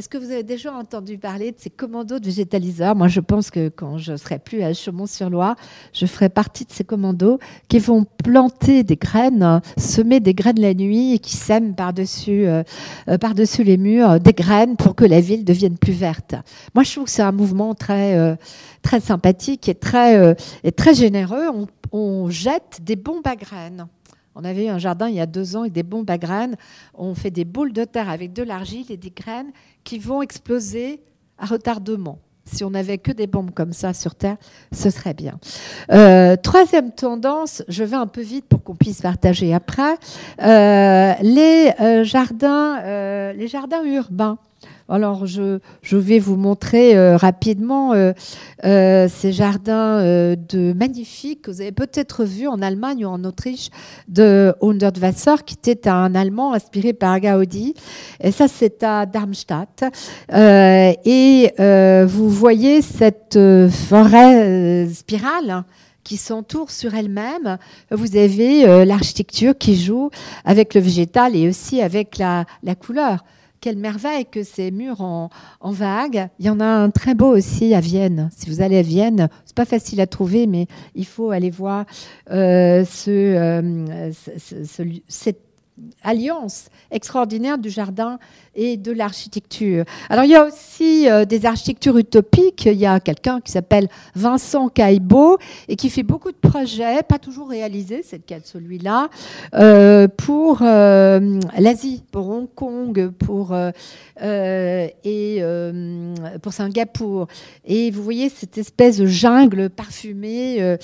[0.00, 2.96] Est-ce que vous avez déjà entendu parler de ces commandos de végétaliseurs?
[2.96, 5.56] Moi, je pense que quand je serai plus à Chaumont-sur-Loire,
[5.92, 10.72] je ferai partie de ces commandos qui vont planter des graines, semer des graines la
[10.72, 12.62] nuit et qui sèment par-dessus euh,
[13.10, 16.34] euh, par-dessus les murs des graines pour que la ville devienne plus verte.
[16.74, 18.36] Moi, je trouve que c'est un mouvement très euh,
[18.80, 20.34] très sympathique et très
[20.64, 21.44] et très généreux.
[21.92, 23.86] On jette des bombes à graines.
[24.34, 26.56] On avait eu un jardin il y a deux ans avec des bombes à graines.
[26.94, 29.50] On fait des boules de terre avec de l'argile et des graines
[29.84, 31.02] qui vont exploser
[31.38, 32.18] à retardement.
[32.44, 34.36] Si on n'avait que des bombes comme ça sur Terre,
[34.72, 35.38] ce serait bien.
[35.92, 39.94] Euh, troisième tendance, je vais un peu vite pour qu'on puisse partager après,
[40.42, 44.38] euh, euh, les jardins urbains.
[44.90, 45.60] Alors, je,
[45.92, 48.12] vais vous montrer euh, rapidement euh,
[48.64, 53.70] euh, ces jardins de magnifiques que vous avez peut-être vus en Allemagne ou en Autriche
[54.08, 57.74] de Hundertwasser, qui était un Allemand inspiré par Gaudi.
[58.20, 59.84] Et ça, c'est à Darmstadt.
[60.32, 61.52] et
[62.06, 63.38] vous voyez cette
[63.70, 65.64] forêt spirale
[66.02, 67.58] qui s'entoure sur elle-même.
[67.92, 70.10] Vous avez l'architecture qui joue
[70.44, 73.22] avec le végétal et aussi avec la couleur
[73.60, 75.30] quelle merveille que ces murs en,
[75.62, 76.28] vague.
[76.38, 78.30] Il y en a un très beau aussi à Vienne.
[78.34, 81.84] Si vous allez à Vienne, c'est pas facile à trouver, mais il faut aller voir
[82.30, 84.12] euh, euh,
[85.08, 85.40] cette
[86.02, 88.18] alliance extraordinaire du jardin
[88.54, 89.84] et de l'architecture.
[90.08, 92.66] Alors il y a aussi euh, des architectures utopiques.
[92.66, 97.18] Il y a quelqu'un qui s'appelle Vincent Caïbo et qui fait beaucoup de projets, pas
[97.18, 99.08] toujours réalisés, c'est le celui-là,
[99.54, 103.56] euh, pour euh, l'Asie, pour Hong Kong, pour,
[104.22, 105.42] et,
[106.42, 107.26] pour Singapour.
[107.64, 110.76] Et vous voyez cette espèce de jungle parfumée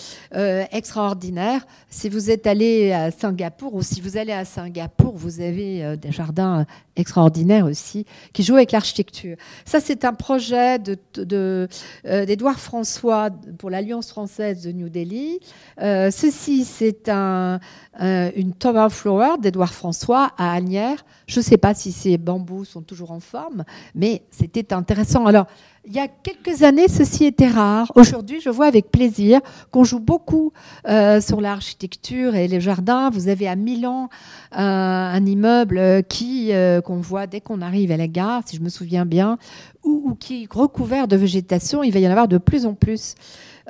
[0.72, 1.66] extraordinaire.
[1.88, 6.12] Si vous êtes allé à Singapour ou si vous allez à Singapour, vous avez des
[6.12, 9.36] jardins extraordinaires aussi qui jouent avec l'architecture.
[9.64, 15.40] Ça, c'est un projet d'Edouard de, François pour l'Alliance française de New Delhi.
[15.78, 17.60] ceci, c'est un,
[18.00, 21.04] une Tower Flower d'Edouard François à Agnières.
[21.26, 25.26] Je ne sais pas si ces bambous sont toujours en forme, mais c'était intéressant.
[25.26, 25.46] Alors,
[25.88, 27.92] il y a quelques années, ceci était rare.
[27.94, 30.52] Aujourd'hui, je vois avec plaisir qu'on joue beaucoup
[30.88, 33.08] euh, sur l'architecture et les jardins.
[33.10, 34.08] Vous avez à Milan
[34.52, 38.62] euh, un immeuble qui euh, qu'on voit dès qu'on arrive à la gare, si je
[38.62, 39.38] me souviens bien,
[39.84, 41.84] ou, qui est recouvert de végétation.
[41.84, 43.14] Il va y en avoir de plus en plus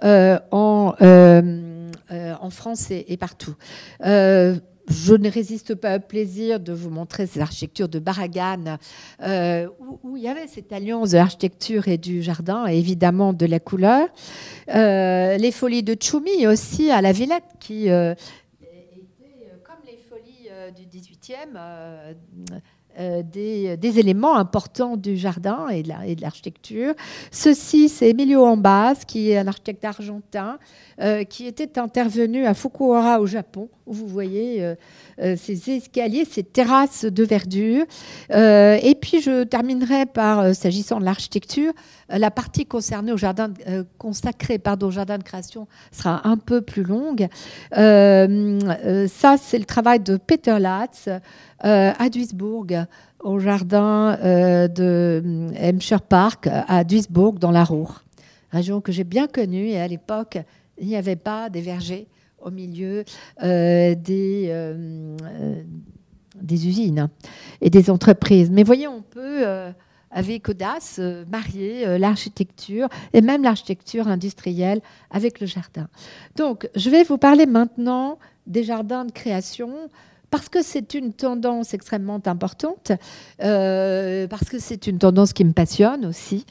[0.02, 0.94] en,
[2.10, 3.56] en France et, partout
[4.88, 8.78] je ne résiste pas au plaisir de vous montrer ces architectures de Barragan,
[9.22, 9.68] euh,
[10.02, 13.58] où, il y avait cette alliance de l'architecture et du jardin, et évidemment de la
[13.58, 14.08] couleur.
[14.74, 18.12] Euh, les folies de Tchoumi aussi à la Villette, qui euh,
[18.62, 18.96] étaient
[19.64, 21.58] comme les folies du 18e.
[22.98, 26.94] Des, des, éléments importants du jardin et de l'architecture.
[27.30, 30.58] Ceci, c'est Emilio Ambas, qui est un architecte argentin,
[31.00, 34.74] euh, qui était intervenu à Fukuoka au Japon, où vous voyez euh, euh,
[35.18, 37.84] ces escaliers, ces terrasses de verdure.
[38.30, 41.72] et puis je terminerai par, s'agissant de l'architecture,
[42.08, 43.52] la partie concernée au jardin,
[43.98, 47.28] consacrée pardon, au jardin de création sera un peu plus longue.
[47.72, 51.08] ça, c'est le travail de Peter Latz
[51.60, 52.86] à Duisburg
[53.20, 58.04] au jardin de Hampshire Park à Duisburg dans la Ruhr,
[58.52, 60.38] région que j'ai bien connue et à l'époque
[60.78, 62.06] il n'y avait pas des vergers
[62.40, 63.04] au milieu
[63.42, 65.62] euh, des, euh, euh,
[66.40, 67.08] des usines
[67.60, 68.50] et des entreprises.
[68.50, 69.44] Mais voyez, on peut,
[70.10, 75.88] avec audace, marier l'architecture et même l'architecture industrielle avec le jardin.
[76.36, 79.88] Donc, je vais vous parler maintenant des jardins de création
[80.30, 82.92] parce que c'est une tendance extrêmement importante,
[83.42, 86.44] euh, parce que c'est une tendance qui me passionne aussi,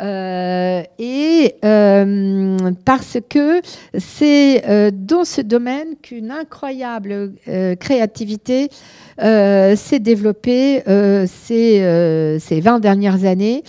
[0.00, 3.60] euh, et euh, parce que
[3.96, 7.32] c'est dans ce domaine qu'une incroyable
[7.80, 8.70] créativité
[9.18, 10.82] s'est développée
[11.26, 13.62] ces, ces, 20 dernières années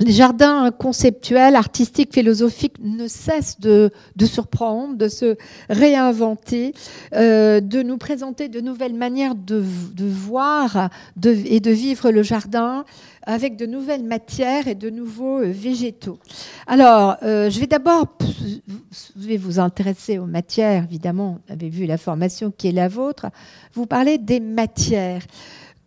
[0.00, 3.90] les jardins conceptuels, artistiques, philosophiques ne cessent de,
[4.24, 5.36] surprendre, de se
[5.68, 6.72] réinventer,
[7.14, 9.62] euh, de nous présenter de nouvelles manières de,
[9.98, 10.88] voir
[11.24, 12.84] et de vivre le jardin
[13.24, 16.18] avec de nouvelles matières et de nouveaux euh, végétaux.
[16.66, 21.84] Alors, euh, je vais d'abord, je vais vous intéresser aux matières, évidemment, vous avez vu
[21.84, 23.26] la formation qui est la vôtre,
[23.74, 25.22] vous parler des matières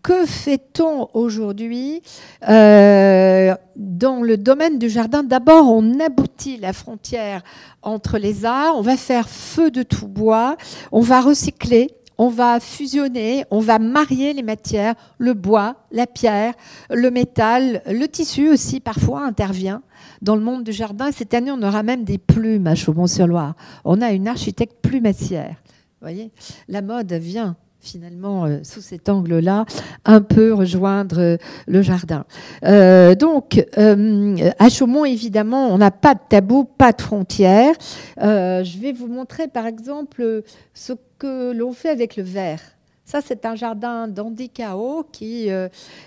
[0.03, 2.01] que fait-on aujourd'hui
[2.49, 5.23] euh, dans le domaine du jardin?
[5.23, 7.41] D'abord, on aboutit la frontière
[7.81, 10.57] entre les arts, on va faire feu de tout bois,
[10.91, 16.53] on va recycler, on va fusionner, on va marier les matières, le bois, la pierre,
[16.89, 19.81] le métal, le tissu aussi parfois intervient
[20.21, 21.11] dans le monde du jardin.
[21.11, 23.55] Cette année, on aura même des plumes à Chaumont-sur-Loire.
[23.85, 25.55] On a une architecte plumassière.
[26.01, 26.31] Vous voyez,
[26.67, 29.65] la mode vient finalement, euh, sous cet angle-là,
[30.05, 32.25] un peu rejoindre euh, le jardin.
[32.63, 37.75] Euh, donc, à Chaumont, évidemment, on n'a pas de tabou, pas de frontières.
[38.17, 40.43] je vais vous montrer, par exemple,
[40.73, 42.61] ce que l'on fait avec le verre.
[43.05, 45.49] Ça, c'est un jardin d'Andy Kao, qui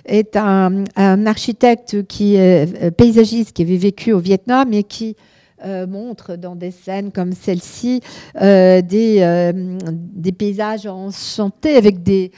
[0.06, 0.84] est un,
[1.26, 2.38] architecte qui
[2.96, 5.14] paysagiste, qui avait vécu au Vietnam et qui
[5.64, 8.02] euh, montre dans des scènes comme celle-ci
[8.42, 12.30] euh, des, euh, des, paysages enchantés avec des,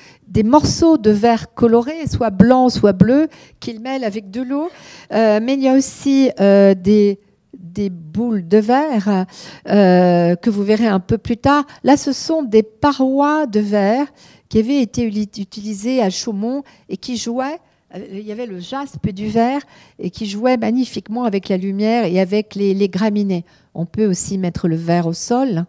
[0.45, 3.27] morceaux de verre colorés, soit blanc, soit bleu,
[3.59, 4.71] qu'il mêle avec de l'eau.
[5.11, 9.27] mais il y a aussi des boules de verre
[9.67, 11.65] que vous verrez un peu plus tard.
[11.83, 14.07] Là, ce sont des parois de verre
[14.49, 17.59] qui avaient été utilisées à Chaumont et qui jouaient
[17.95, 19.63] il y avait le jaspe du verre
[19.99, 23.45] et qui jouait magnifiquement avec la lumière et avec les, graminées.
[23.75, 25.65] On peut aussi mettre le verre au sol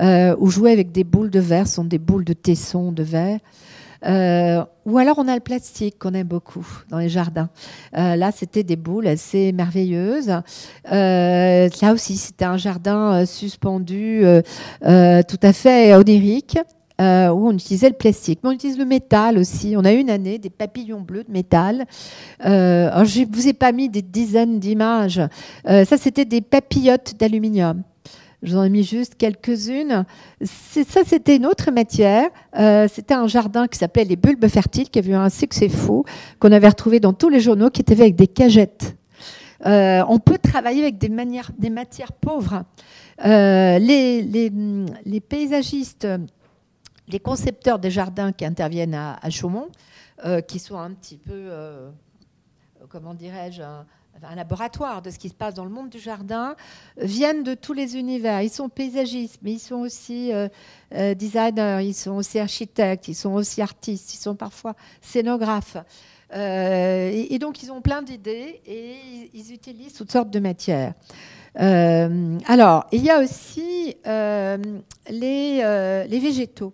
[0.00, 3.02] euh, ou jouer avec des boules de verre, ce sont des boules de tesson de
[3.02, 3.40] verre.
[4.04, 7.50] Euh, ou alors on a le plastique qu'on aime beaucoup dans les jardins.
[7.96, 10.32] Euh, là, c'était des boules assez merveilleuses.
[10.84, 14.24] là aussi, c'était un jardin suspendu
[14.80, 16.58] tout à fait onirique.
[17.02, 18.38] Euh, où on utilisait le plastique.
[18.44, 19.74] On utilise le métal aussi.
[19.76, 21.84] On a eu une année des papillons bleus de métal.
[22.44, 25.20] Euh, je ne vous ai pas mis des dizaines d'images.
[25.68, 27.82] Euh, ça, c'était des papillotes d'aluminium.
[28.42, 30.04] Je vous en ai mis juste quelques-unes.
[30.42, 32.28] Ça, c'était une autre matière.
[32.88, 36.04] c'était un jardin qui s'appelait les bulbes fertiles, qui avait eu un succès fou,
[36.38, 38.96] qu'on avait retrouvé dans tous les journaux, qui était avec des cagettes.
[39.64, 42.64] on peut travailler avec des, matières pauvres.
[43.24, 46.08] les, paysagistes
[47.08, 49.68] les concepteurs des jardins qui interviennent à, Chaumont,
[50.46, 51.50] qui sont un petit peu,
[52.88, 53.62] comment dirais-je,
[54.22, 56.54] un laboratoire de ce qui se passe dans le monde du jardin,
[56.96, 58.42] viennent de tous les univers.
[58.42, 60.48] Ils sont paysagistes, mais ils sont aussi euh,
[60.94, 65.76] euh, designers, ils sont aussi architectes, ils sont aussi artistes, ils sont parfois scénographes.
[66.34, 70.94] Euh, et, donc, ils ont plein d'idées et ils, utilisent toutes sortes de matières.
[71.54, 76.72] Alors, il y a aussi les, les végétaux.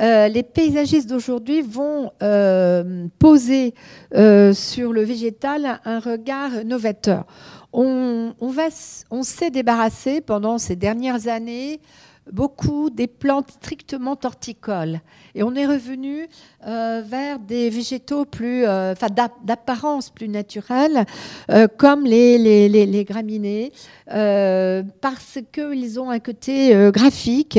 [0.00, 3.72] Euh, les paysagistes d'aujourd'hui vont euh, poser
[4.14, 7.24] euh, sur le végétal un regard novateur.
[7.72, 11.80] On, on s'est débarrassé pendant ces dernières années
[12.32, 15.00] beaucoup des plantes strictement horticoles.
[15.34, 16.28] Et on est revenu
[16.66, 18.94] euh, vers des végétaux plus, euh,
[19.44, 21.04] d'apparence plus naturelle,
[21.50, 23.72] euh, comme les, les, graminées,
[24.06, 27.58] parce qu'ils ont un côté graphique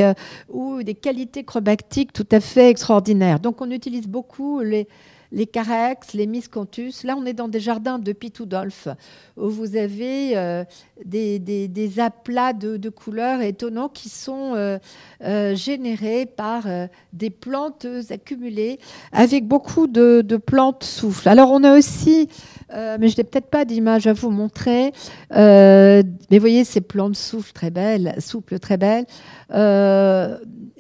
[0.50, 3.40] ou des qualités chromatiques tout à fait extraordinaires.
[3.40, 4.88] Donc on utilise beaucoup les,
[5.32, 7.04] les carex, les miscanthus.
[7.04, 8.88] Là, on est dans des jardins de Pitoudolf,
[9.36, 10.64] où vous avez euh,
[11.04, 14.78] des, aplats de, couleurs étonnants qui sont euh,
[15.24, 16.66] euh, générés par
[17.14, 18.80] des plantes accumulées
[19.12, 21.30] avec beaucoup de, plantes souffles.
[21.30, 22.30] Alors, on a aussi,
[22.74, 24.92] mais je n'ai peut-être pas d'image à vous montrer,
[25.32, 29.06] mais vous voyez ces plantes souffles très belles, souples très belles.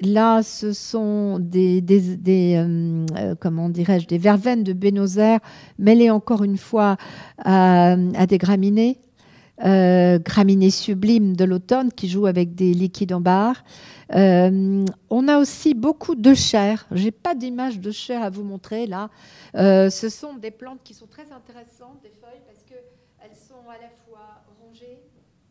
[0.02, 5.40] Là, ce sont des, euh, euh, comment dirais-je, des verveines de Bénosaire
[5.80, 6.98] mêlées encore une fois
[7.44, 7.96] à,
[8.28, 9.00] des graminées,
[9.66, 13.64] euh, graminées sublimes de l'automne qui jouent avec des liquides en barre.
[14.10, 16.86] on a aussi beaucoup de chair.
[16.92, 19.10] Je n'ai pas d'image de chair à vous montrer là.
[19.54, 23.90] ce sont des plantes qui sont très intéressantes, des feuilles, parce qu'elles sont à la
[24.06, 25.00] fois rongées,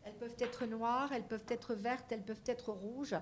[0.05, 3.15] elles peuvent être noires, elles peuvent être vertes, elles peuvent être rouges,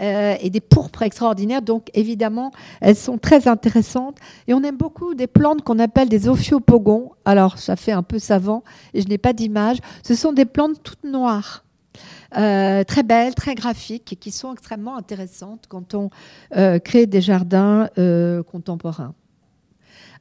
[0.00, 1.62] euh, et des pourpres extraordinaires.
[1.62, 4.18] Donc évidemment, elles sont très intéressantes.
[4.46, 7.12] Et on aime beaucoup des plantes qu'on appelle des ophiopogons.
[7.24, 8.62] Alors ça fait un peu savant,
[8.94, 9.78] et je n'ai pas d'image.
[10.02, 11.64] Ce sont des plantes toutes noires.
[12.36, 16.10] Euh, très belles, très graphiques qui sont extrêmement intéressantes quand on
[16.56, 17.88] euh, crée des jardins
[18.50, 19.14] contemporains.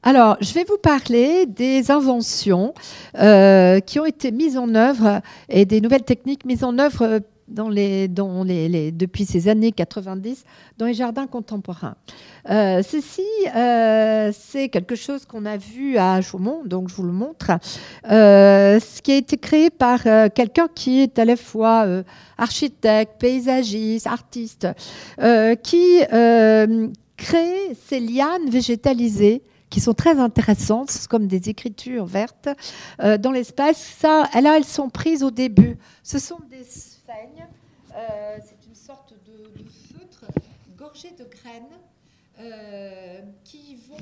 [0.01, 2.73] Alors, je vais vous parler des inventions
[3.17, 7.19] euh, qui ont été mises en œuvre et des nouvelles techniques mises en œuvre euh,
[7.49, 10.45] depuis ces années 90
[10.77, 11.95] dans les jardins contemporains.
[12.49, 13.23] Euh, ceci,
[14.39, 17.51] c'est quelque chose qu'on a vu à Chaumont, donc je vous le montre,
[18.05, 20.03] ce qui a été créé par
[20.35, 21.87] quelqu'un qui est à la fois
[22.37, 24.67] architecte, paysagiste, artiste,
[25.63, 26.01] qui
[27.17, 32.49] crée ces lianes végétalisées qui sont très intéressantes, comme des écritures vertes
[33.01, 33.78] euh, dans l'espace.
[33.78, 35.78] Ça, là, elles sont prises au début.
[36.03, 37.47] Ce sont des sphènes.
[37.95, 39.63] Euh, c'est une sorte de,
[39.93, 40.26] feutre
[40.78, 41.63] gorgé de graines
[42.39, 43.97] euh, qui vont,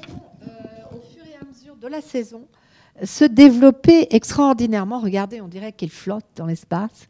[0.95, 2.47] au fur et à mesure de la saison,
[3.03, 4.99] se développer extraordinairement.
[4.99, 7.07] Regardez, on dirait qu'il flotte dans l'espace.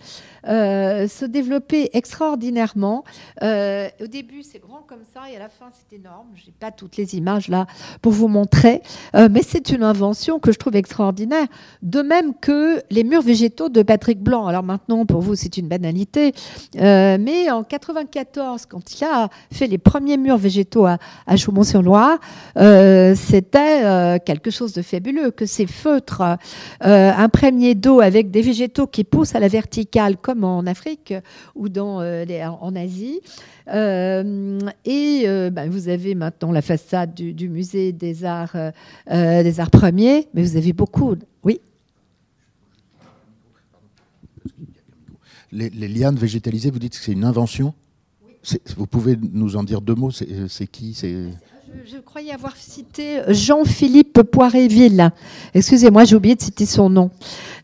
[0.47, 3.03] Euh, se développer extraordinairement.
[3.43, 6.27] Euh, au début, c'est grand comme ça, et à la fin, c'est énorme.
[6.35, 7.67] Je n'ai pas toutes les images là
[8.01, 8.81] pour vous montrer,
[9.15, 11.47] euh, mais c'est une invention que je trouve extraordinaire.
[11.81, 14.47] De même que les murs végétaux de Patrick Blanc.
[14.47, 16.33] Alors maintenant, pour vous, c'est une banalité,
[16.75, 22.19] mais en 94, quand il a fait les premiers murs végétaux à, à Chaumont-sur-Loire,
[22.55, 25.31] c'était quelque chose de fabuleux.
[25.31, 25.45] Que
[25.78, 26.38] ces feutres
[26.82, 31.13] imprégnés d'eau avec des végétaux qui poussent à la verticale comme en Afrique
[31.55, 32.25] ou dans, euh,
[32.61, 33.21] en Asie.
[33.69, 38.57] Euh, et euh, ben, vous avez maintenant la façade du, musée des arts,
[39.09, 41.15] des arts premiers, mais vous avez beaucoup.
[41.43, 41.61] Oui.
[45.51, 47.73] Les, les lianes végétalisées, vous dites que c'est une invention?
[48.78, 50.11] Vous pouvez nous en dire deux mots?
[50.11, 50.93] C'est qui?
[50.93, 51.25] C'est
[51.86, 55.11] je, croyais avoir cité Jean-Philippe Poiréville.
[55.53, 57.09] Excusez-moi, j'ai oublié de citer son nom.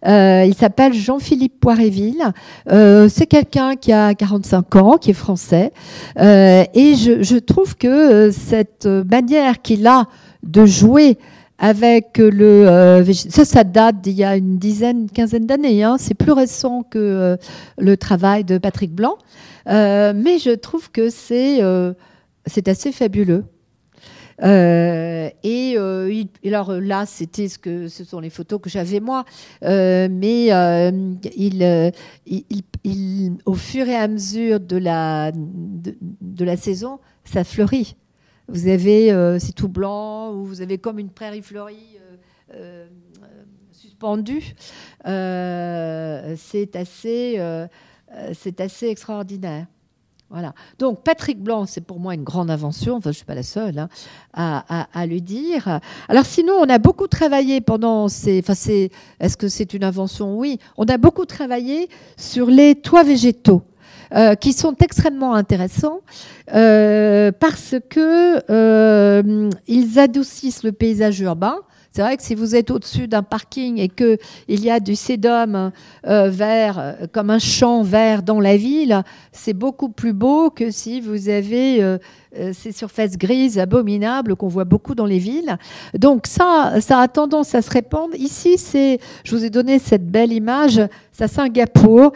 [0.05, 2.33] Euh, il s'appelle Jean-Philippe Poiréville.
[2.71, 5.71] Euh, c'est quelqu'un qui a 45 ans, qui est français.
[6.19, 10.05] Euh, et je, trouve que cette manière qu'il a
[10.43, 11.17] de jouer
[11.59, 15.97] avec le ça ça date d'il y a une dizaine quinzaine d'années hein.
[15.99, 17.37] c'est plus récent que
[17.77, 19.17] le travail de Patrick Blanc
[19.67, 21.61] mais je trouve que c'est
[22.47, 23.45] c'est assez fabuleux
[24.41, 29.25] euh, et euh, alors là, c'était ce sont les photos que j'avais moi,
[29.63, 30.51] euh, mais
[33.45, 37.95] au fur et à mesure de la de, la saison, ça fleurit.
[38.47, 41.97] Vous avez c'est tout blanc, ou vous avez comme une prairie fleurie
[43.71, 44.55] suspendue.
[45.05, 47.39] c'est assez
[48.33, 49.67] c'est assez extraordinaire.
[50.33, 50.55] Voilà.
[50.79, 52.95] Donc Patrick Blanc, c'est pour moi une grande invention.
[52.95, 53.87] Enfin, je suis pas la seule hein,
[54.33, 55.79] à, à, le dire.
[56.09, 58.39] Alors sinon, on a beaucoup travaillé pendant ces.
[58.39, 58.89] Enfin, c'est.
[59.19, 60.35] Est-ce que c'est une invention?
[60.35, 60.57] Oui.
[60.75, 63.61] On a beaucoup travaillé sur les toits végétaux.
[64.15, 66.01] Euh, qui sont extrêmement intéressants
[66.53, 71.55] euh, parce que euh, ils adoucissent le paysage urbain.
[71.95, 74.17] C'est vrai que si vous êtes au-dessus d'un parking et qu'il
[74.47, 75.71] y a du sédum
[76.07, 80.71] euh, vert, euh, comme un champ vert dans la ville, c'est beaucoup plus beau que
[80.71, 81.99] si vous avez euh,
[82.51, 85.55] ces surfaces grises abominables qu'on voit beaucoup dans les villes.
[85.95, 88.15] Donc ça, ça a tendance à se répandre.
[88.15, 88.57] Ici,
[89.23, 90.81] je vous ai donné cette belle image,
[91.11, 92.11] c'est à Singapour.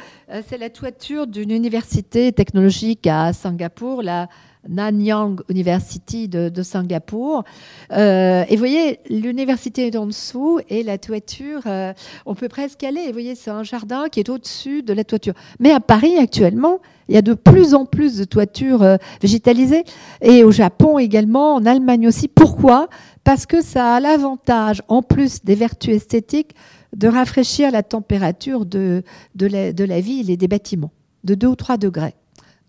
[0.49, 4.27] c'est la toiture d'une université technologique à Singapour, la
[4.69, 7.43] Nanyang University de, Singapour.
[7.91, 11.93] Euh, et vous voyez, l'université est en dessous et la toiture, euh,
[12.25, 13.07] on peut presque aller.
[13.07, 15.33] Vous voyez, c'est un jardin qui est au-dessus de la toiture.
[15.59, 19.83] Mais à Paris, actuellement, il y a de plus en plus de toitures euh, végétalisées.
[20.21, 22.27] Et au Japon également, en Allemagne aussi.
[22.27, 22.89] Pourquoi?
[23.23, 26.55] Parce que ça a l'avantage, en plus des vertus esthétiques,
[26.95, 29.03] de rafraîchir la température de,
[29.35, 30.91] de, la, de la ville et des bâtiments
[31.23, 32.15] de 2 ou 3 degrés.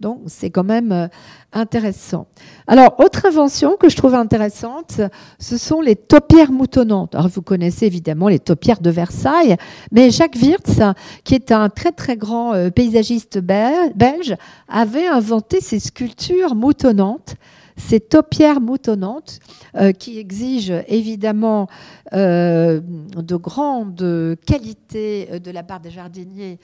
[0.01, 1.09] Donc c'est quand même euh,
[1.53, 2.27] intéressant.
[2.67, 5.01] Alors, autre invention que je trouve intéressante,
[5.39, 7.15] ce sont les taupières moutonnantes.
[7.15, 9.57] Alors, vous connaissez évidemment les taupières de Versailles,
[9.91, 10.81] mais Jacques Wirtz,
[11.25, 14.37] qui est un très très grand euh, paysagiste belge,
[14.69, 17.35] avait inventé ces sculptures moutonnantes
[17.79, 19.39] ces taupières moutonnantes
[19.77, 21.69] euh, qui exigent évidemment
[22.13, 26.59] euh, de grandes qualités euh, de la part des jardiniers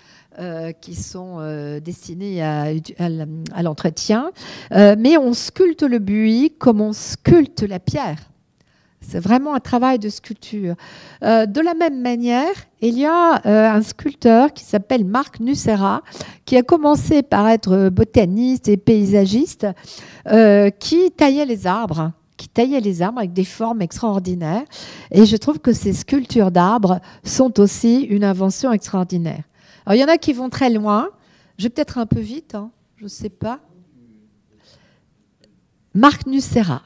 [0.80, 1.38] qui sont
[1.80, 2.64] destinés à,
[3.52, 4.32] à l'entretien.
[4.72, 8.33] mais on sculpte le buis comme on sculpte la pierre.
[9.06, 10.74] C'est vraiment un travail de sculpture.
[11.22, 16.02] Euh, de la même manière, il y a euh, un sculpteur qui s'appelle Marc Nussera,
[16.44, 19.66] qui a commencé par être botaniste et paysagiste,
[20.26, 24.64] euh, qui taillait les arbres qui taillait les arbres avec des formes extraordinaires.
[25.12, 29.44] Et je trouve que ces sculptures d'arbres sont aussi une invention extraordinaire.
[29.86, 31.10] Alors, il y en a qui vont très loin.
[31.58, 33.60] Je vais peut-être un peu vite, hein, je ne sais pas.
[35.94, 36.82] Marc Nussera.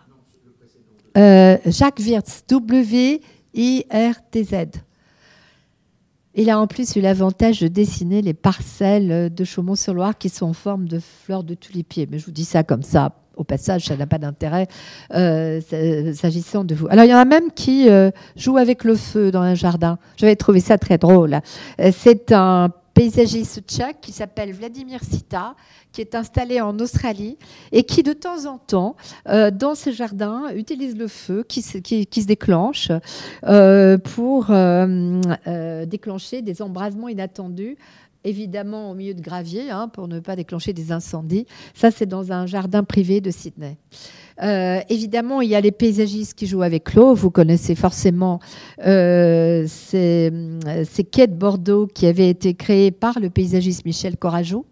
[1.18, 4.54] Euh, Jacques Wirtz, W-I-R-T-Z.
[6.34, 10.52] Il a en plus eu l'avantage de dessiner les parcelles de Chaumont-sur-Loire qui sont en
[10.52, 12.06] forme de fleurs de tulipier.
[12.08, 13.16] Mais je vous dis ça comme ça.
[13.36, 14.68] Au passage, ça n'a pas d'intérêt
[15.14, 15.60] euh,
[16.12, 16.88] s'agissant de vous.
[16.90, 19.98] Alors, il y en a même qui euh, jouent avec le feu dans un jardin.
[20.16, 21.40] J'avais trouvé ça très drôle.
[21.92, 25.54] C'est un paysagiste tchèque qui s'appelle Vladimir Sita,
[25.92, 27.38] qui est installé en Australie
[27.70, 28.96] et qui de temps en temps,
[29.28, 32.90] euh, dans ses jardins, utilise le feu qui se, qui, se déclenche
[33.44, 37.76] euh, pour euh, déclencher des embrasements inattendus
[38.24, 41.46] évidemment au milieu de gravier, hein, pour ne pas déclencher des incendies.
[41.74, 43.78] Ça, c'est dans un jardin privé de Sydney.
[44.42, 47.14] Euh, évidemment, il y a les paysagistes qui jouent avec l'eau.
[47.14, 48.40] Vous connaissez forcément
[48.86, 50.32] euh, ces,
[51.10, 54.66] quais de Bordeaux qui avaient été créés par le paysagiste Michel Corageau,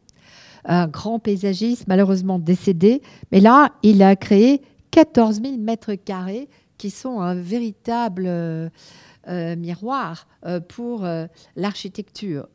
[0.64, 3.02] un grand paysagiste malheureusement décédé.
[3.32, 4.62] Mais là, il a créé
[4.92, 6.48] 14 000 mètres carrés
[6.78, 8.68] qui sont un véritable euh,
[9.26, 10.28] miroir
[10.68, 11.06] pour
[11.56, 12.46] l'architecture.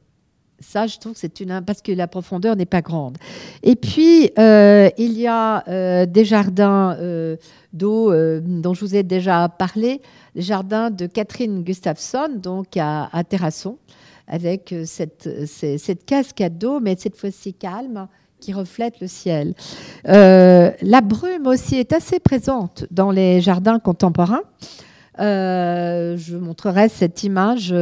[0.62, 3.18] Ça, je trouve que c'est une parce que la profondeur n'est pas grande.
[3.64, 7.36] Et puis euh, il y a euh, des jardins euh,
[7.74, 10.02] d'eau dont je vous ai déjà parlé,
[10.36, 13.78] les jardins de Catherine Gustafsson, donc à, Terrasson,
[14.28, 18.08] avec cette, cette cascade d'eau, mais cette fois-ci calme
[18.40, 19.54] qui reflète le ciel.
[20.06, 24.44] la brume aussi est assez présente dans les jardins contemporains.
[25.22, 27.76] Euh, je montrerai cette image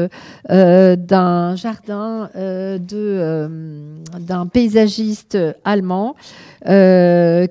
[0.50, 2.78] euh, d'un jardin euh,
[4.20, 6.16] d'un paysagiste allemand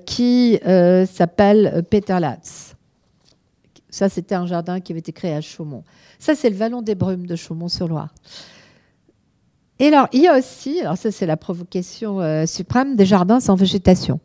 [0.05, 0.59] qui
[1.11, 2.75] s'appelle Peter Latz.
[3.89, 5.83] Ça, c'était un jardin qui avait été créé à Chaumont.
[6.19, 8.13] Ça, c'est le Vallon des Brumes de Chaumont-sur-Loire.
[9.79, 13.55] Et alors, il y a aussi, alors ça, c'est la provocation suprême, des jardins sans
[13.55, 14.19] végétation.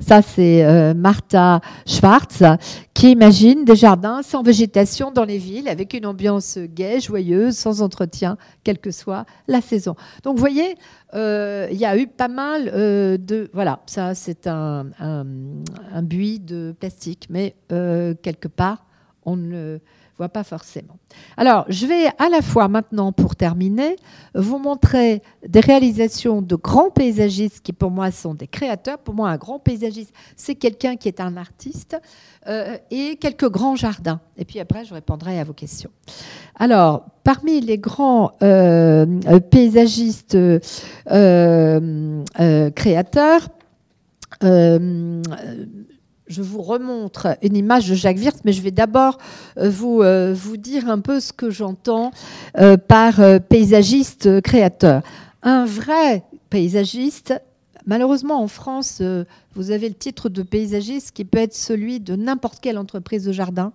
[0.00, 2.42] Ça, c'est euh, Martha Schwartz
[2.94, 7.82] qui imagine des jardins sans végétation dans les villes, avec une ambiance gaie, joyeuse, sans
[7.82, 9.96] entretien, quelle que soit la saison.
[10.22, 10.76] Donc, vous voyez,
[11.14, 13.50] euh, il y a eu pas mal euh, de...
[13.52, 15.26] Voilà, ça, c'est un, un,
[15.92, 18.84] un, buis de plastique, mais quelque part,
[19.24, 19.78] on ne
[20.18, 20.98] vois pas forcément.
[21.36, 23.96] Alors, je vais à la fois maintenant, pour terminer,
[24.34, 28.98] vous montrer des réalisations de grands paysagistes qui pour moi sont des créateurs.
[28.98, 31.96] Pour moi, un grand paysagiste, c'est quelqu'un qui est un artiste
[32.46, 34.20] euh, et quelques grands jardins.
[34.36, 35.90] Et puis après, je répondrai à vos questions.
[36.56, 39.06] Alors, parmi les grands euh,
[39.50, 40.36] paysagistes
[41.10, 42.22] euh,
[42.74, 43.48] créateurs,
[44.44, 45.22] euh,
[46.28, 49.18] je vous remontre une image de Jacques Wirtz, mais je vais d'abord
[49.56, 52.10] euh, vous, euh, vous dire un peu ce que j'entends
[52.88, 55.02] par paysagiste créateur.
[55.42, 57.34] Un vrai paysagiste,
[57.86, 59.02] malheureusement en France,
[59.54, 63.32] vous avez le titre de paysagiste qui peut être celui de n'importe quelle entreprise de
[63.32, 63.72] jardin,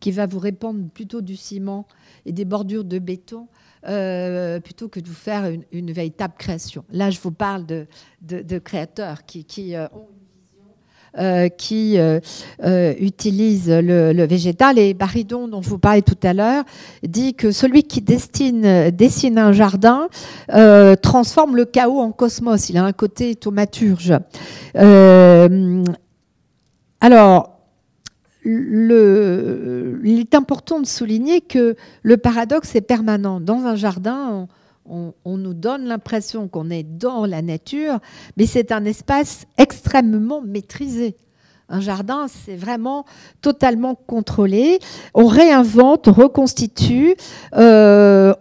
[0.00, 1.86] qui va vous répandre plutôt du ciment
[2.26, 3.48] et des bordures de béton.
[3.82, 6.84] plutôt que de vous faire une, véritable création.
[6.90, 7.86] Là, je vous parle de,
[8.22, 10.08] de, créateurs qui, qui ont
[11.18, 12.20] euh, qui euh,
[12.64, 14.78] euh, utilise le, végétal.
[14.78, 16.64] Et Baridon, dont je vous parlais tout à l'heure,
[17.02, 18.64] dit que celui qui dessine
[19.36, 20.08] un jardin
[21.02, 22.70] transforme le chaos en cosmos.
[22.70, 24.14] Il a un côté thaumaturge.
[27.00, 27.50] alors,
[28.44, 33.38] il est important de souligner que le paradoxe est permanent.
[33.38, 34.48] Dans un jardin, on,
[34.86, 37.98] nous donne l'impression qu'on est dans la nature,
[38.36, 41.16] mais c'est un espace extrêmement maîtrisé.
[41.68, 43.06] Un jardin, c'est vraiment
[43.40, 44.78] totalement contrôlé.
[45.14, 47.14] On réinvente, on reconstitue.
[47.56, 48.34] Euh,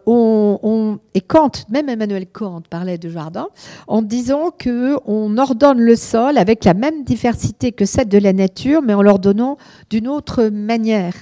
[1.13, 3.47] et Kant, même Emmanuel Kant parlait de jardin
[3.87, 8.33] en disant que on ordonne le sol avec la même diversité que celle de la
[8.33, 9.57] nature, mais en l'ordonnant
[9.89, 11.13] d'une autre manière.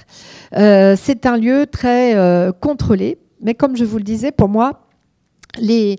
[0.56, 4.89] Euh, c'est un lieu très euh, contrôlé, mais comme je vous le disais, pour moi,
[5.58, 5.98] les,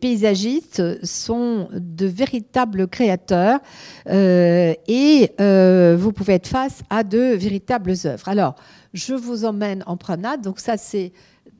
[0.00, 3.60] paysagistes sont de véritables créateurs
[4.08, 8.28] euh, et euh, vous pouvez être face à de véritables œuvres.
[8.28, 8.54] Alors,
[8.92, 10.42] je vous emmène en promenade.
[10.42, 11.12] Donc ça, c'est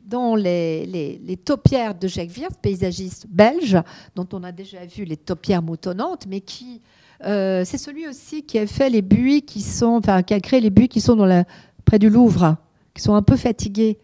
[0.06, 3.76] dans les, les, taupières de Jacques Wirth, paysagiste belge,
[4.14, 6.80] dont on a déjà vu les taupières moutonnantes, mais qui...
[7.24, 10.61] Euh, c'est celui aussi qui a fait les buis qui sont, enfin, qui a créé
[10.61, 11.44] les buis qui sont
[11.84, 12.56] près du Louvre,
[12.94, 13.98] qui sont un peu fatigués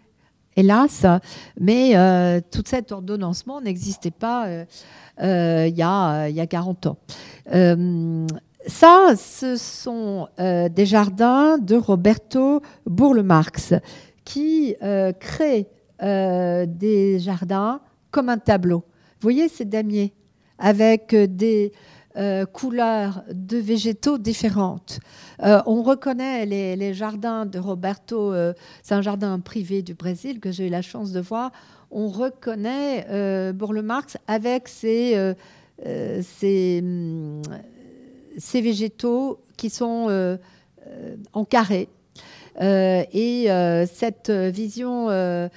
[0.57, 1.07] hélas,
[1.59, 4.65] mais euh, tout cet ordonnancement n'existait pas euh,
[5.23, 6.97] euh, il, y a, y a 40 ans.
[8.67, 13.75] ça, ce sont des jardins de Roberto Bourle-Marx
[14.25, 14.75] qui
[15.21, 15.69] crée
[16.01, 17.81] des jardins
[18.11, 18.79] comme un tableau.
[18.79, 20.15] Vous voyez ces damiers
[20.59, 21.73] avec des
[22.53, 25.01] couleurs de végétaux différentes.
[25.43, 28.53] Euh, on reconnaît les, jardins de Roberto, euh,
[28.83, 31.51] c'est un jardin privé du Brésil que j'ai eu la chance de voir.
[31.91, 35.35] On reconnaît euh, Bourle-Marx avec ses,
[38.55, 40.39] végétaux qui sont
[41.33, 41.89] en carré.
[42.61, 43.47] et
[43.93, 45.49] cette vision,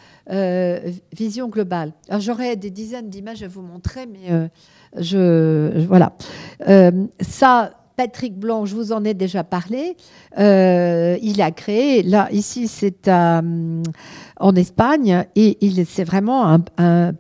[1.14, 1.93] vision globale.
[2.20, 4.49] J'aurais des dizaines d'images à vous montrer, mais
[4.96, 6.14] je, voilà.
[7.20, 9.98] ça, Patrick Blanc, je vous en ai déjà parlé.
[10.38, 17.14] Euh, il a créé, là, ici, c'est en Espagne, et il c'est vraiment un,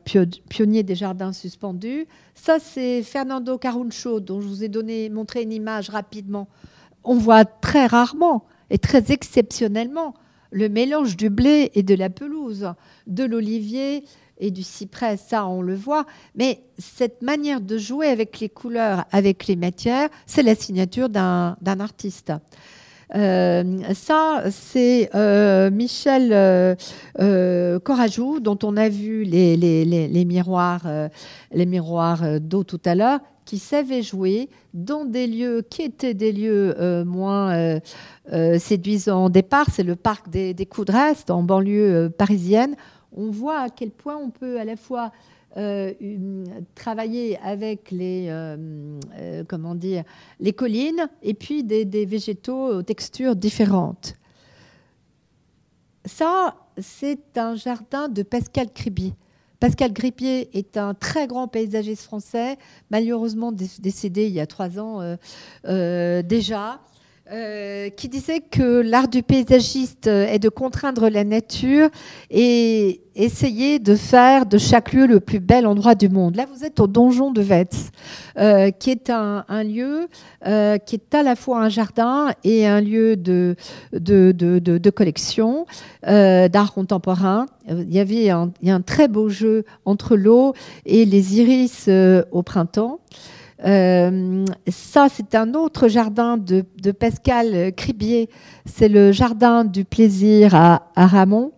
[0.49, 2.05] pionnier des jardins suspendus.
[2.35, 6.47] Ça, c'est Fernando Caruncho, dont je vous ai donné, montré une image rapidement.
[7.03, 10.13] On voit très rarement et très exceptionnellement
[10.51, 12.71] le mélange du blé et de la pelouse,
[13.07, 14.03] de l'olivier
[14.39, 19.05] et du cyprès, ça on le voit, mais cette manière de jouer avec les couleurs,
[19.11, 22.31] avec les matières, c'est la signature d'un artiste.
[23.15, 26.75] Euh, ça, c'est euh, Michel euh,
[27.19, 30.87] euh, Corajou, dont on a vu les, miroirs,
[32.41, 36.75] d'eau tout à l'heure, qui savait jouer dans des lieux qui étaient des lieux
[37.05, 37.79] moins
[38.59, 39.67] séduisants au départ.
[39.71, 40.67] C'est le parc des, des
[41.29, 42.75] en banlieue parisienne
[43.11, 45.11] on voit à quel point on peut à la fois
[45.55, 45.93] euh,
[46.75, 50.03] travailler avec les, euh, euh, comment dire,
[50.39, 54.13] les collines et puis des, végétaux aux textures différentes.
[56.05, 59.13] Ça, c'est un jardin de Pascal Cribier.
[59.59, 62.57] Pascal Gripier est un très grand paysagiste français,
[62.91, 65.17] malheureusement décédé il y a trois ans
[65.63, 66.79] déjà.
[67.29, 71.89] Euh, qui disait que l'art du paysagiste est de contraindre la nature
[72.31, 76.37] et essayer de faire de chaque lieu le plus bel endroit du monde.
[76.37, 77.89] Là, vous êtes au donjon de Vetz,
[78.37, 80.07] euh, qui est un, lieu
[80.45, 83.57] euh, qui est à la fois un jardin et un lieu de,
[83.91, 85.65] de, de, de collection
[86.03, 87.47] d'art contemporain.
[87.67, 90.53] Il y avait un, il y a un très beau jeu entre l'eau
[90.85, 91.89] et les iris
[92.31, 93.01] au printemps.
[93.65, 98.29] Euh, ça, c'est un autre jardin de, Pascal Cribier.
[98.65, 101.51] C'est le jardin du plaisir à, Ramon.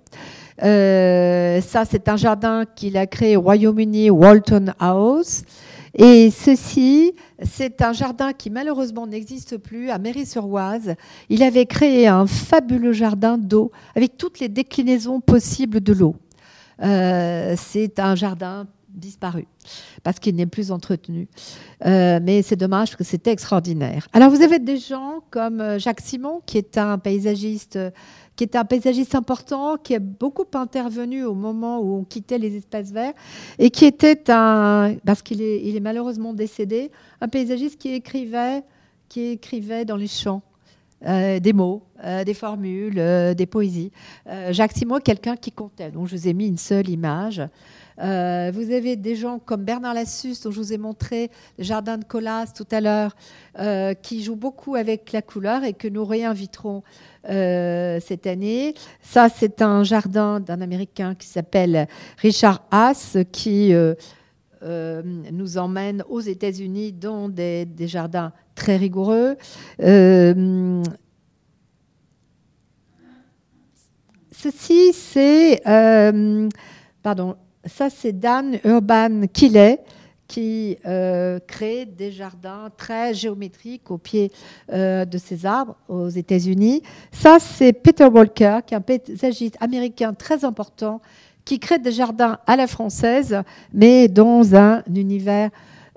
[0.64, 5.44] Euh, ça, c'est un jardin qu'il a créé au Royaume-Uni, Walton House.
[5.96, 10.96] Et ceci, c'est un jardin qui malheureusement n'existe plus à Mairie-sur-Oise.
[11.30, 16.16] Il avait créé un fabuleux jardin d'eau avec toutes les déclinaisons possibles de l'eau.
[16.82, 19.48] Euh, c'est un jardin disparu
[20.04, 21.28] parce qu'il n'est plus entretenu.
[21.86, 24.08] Euh, mais c'est dommage parce que c'était extraordinaire.
[24.14, 27.92] Alors vous avez des gens comme euh, Jacques Simon, qui est un paysagiste, euh,
[28.36, 32.56] qui est un paysagiste important, qui a beaucoup intervenu au moment où on quittait les
[32.56, 33.14] espaces verts
[33.58, 38.64] et qui était un, parce qu'il est, il est malheureusement décédé, un paysagiste qui écrivait,
[39.08, 40.42] qui écrivait dans les champs.
[41.02, 41.82] des mots,
[42.26, 43.02] des formules,
[43.36, 43.92] des poésies.
[44.52, 45.92] Jacques Simon, quelqu'un qui comptait.
[45.92, 47.42] Donc, je vous ai mis une seule image.
[48.00, 51.98] Euh, vous avez des gens comme Bernard Lassus, dont je vous ai montré le jardin
[51.98, 53.16] de Colas tout à l'heure,
[53.60, 56.84] euh, qui jouent beaucoup avec la couleur et que nous réinviterons
[57.30, 58.74] euh, cette année.
[59.02, 61.88] Ça, c'est un jardin d'un Américain qui s'appelle
[62.18, 63.74] Richard Haas, qui
[64.62, 69.36] nous emmène aux États-Unis dans des, des, jardins très rigoureux.
[74.32, 75.62] ceci, c'est...
[77.04, 77.36] pardon,
[77.66, 79.80] ça, c'est Dan Urban Killet
[80.30, 84.32] qui euh, crée des jardins très géométriques au pied
[84.72, 86.84] euh, de ces arbres aux États-Unis.
[87.12, 91.02] Ça, c'est Peter Walker, qui est un paysagiste américain très important,
[91.44, 93.42] qui crée des jardins à la française,
[93.74, 95.50] mais dans un univers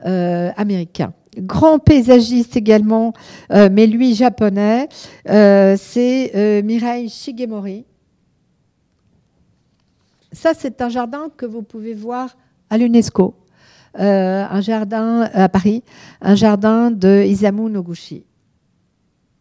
[0.06, 1.12] euh, américain.
[1.36, 3.14] Grand paysagiste également,
[3.48, 4.86] mais lui japonais,
[5.24, 7.86] c'est Mireille Shigemori,
[10.32, 12.36] ça, c'est un jardin que vous pouvez voir
[12.70, 13.34] à l'UNESCO,
[14.00, 15.82] euh, un jardin à Paris,
[16.22, 18.24] un jardin de Isamu Noguchi.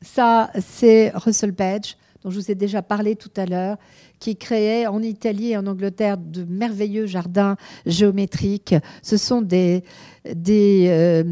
[0.02, 3.78] Ça, c'est Russell Page, dont je vous ai déjà parlé tout à l'heure,
[4.20, 8.76] qui créait en Italie et en Angleterre de merveilleux jardins géométriques.
[9.02, 9.84] Ce sont des,
[10.26, 11.24] des, euh,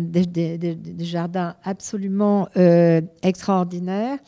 [0.99, 4.19] jardins absolument euh, extraordinaires.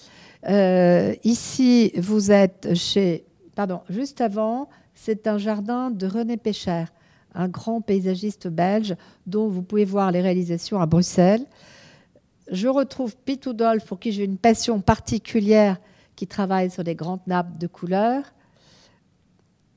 [1.24, 3.26] ici, vous êtes chez...
[3.56, 4.70] Pardon, juste avant,
[5.04, 6.86] c'est un jardin de René Pécher,
[7.34, 8.96] un grand paysagiste belge
[9.26, 11.44] dont vous pouvez voir les réalisations à Bruxelles.
[12.52, 15.78] Je retrouve Udolf, pour qui j'ai une passion particulière,
[16.16, 18.26] qui travaille sur des grandes nappes de couleurs.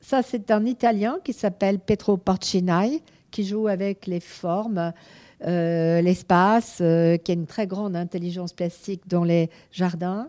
[0.03, 4.93] Ça, c'est un Italien qui s'appelle Petro Porcinai, qui joue avec les formes,
[5.47, 10.29] euh, l'espace, euh, qui a une très grande intelligence plastique dans les jardins.